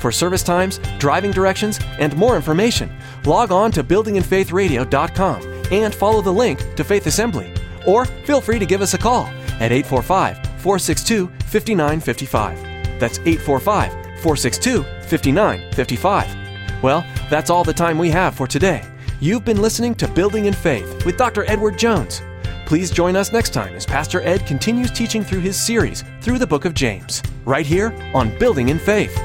For 0.00 0.12
service 0.12 0.42
times, 0.42 0.80
driving 0.98 1.30
directions, 1.30 1.80
and 1.98 2.14
more 2.14 2.36
information, 2.36 2.94
log 3.24 3.52
on 3.52 3.72
to 3.72 3.82
buildinginfaithradio.com 3.82 5.64
and 5.70 5.94
follow 5.94 6.20
the 6.20 6.32
link 6.32 6.74
to 6.74 6.84
Faith 6.84 7.06
Assembly. 7.06 7.54
Or 7.86 8.04
feel 8.04 8.42
free 8.42 8.58
to 8.58 8.66
give 8.66 8.82
us 8.82 8.92
a 8.92 8.98
call 8.98 9.24
at 9.60 9.72
845 9.72 10.36
462 10.60 11.26
5955. 11.46 13.00
That's 13.00 13.18
845 13.20 13.92
462 14.20 14.82
5955. 14.82 16.41
Well, 16.82 17.06
that's 17.30 17.48
all 17.48 17.64
the 17.64 17.72
time 17.72 17.96
we 17.96 18.10
have 18.10 18.34
for 18.34 18.46
today. 18.46 18.84
You've 19.20 19.44
been 19.44 19.62
listening 19.62 19.94
to 19.96 20.08
Building 20.08 20.46
in 20.46 20.52
Faith 20.52 21.06
with 21.06 21.16
Dr. 21.16 21.44
Edward 21.48 21.78
Jones. 21.78 22.22
Please 22.66 22.90
join 22.90 23.14
us 23.16 23.32
next 23.32 23.50
time 23.50 23.74
as 23.74 23.86
Pastor 23.86 24.20
Ed 24.22 24.46
continues 24.46 24.90
teaching 24.90 25.22
through 25.22 25.40
his 25.40 25.60
series 25.60 26.02
through 26.20 26.38
the 26.38 26.46
book 26.46 26.64
of 26.64 26.74
James, 26.74 27.22
right 27.44 27.66
here 27.66 27.94
on 28.14 28.36
Building 28.38 28.68
in 28.68 28.78
Faith. 28.78 29.16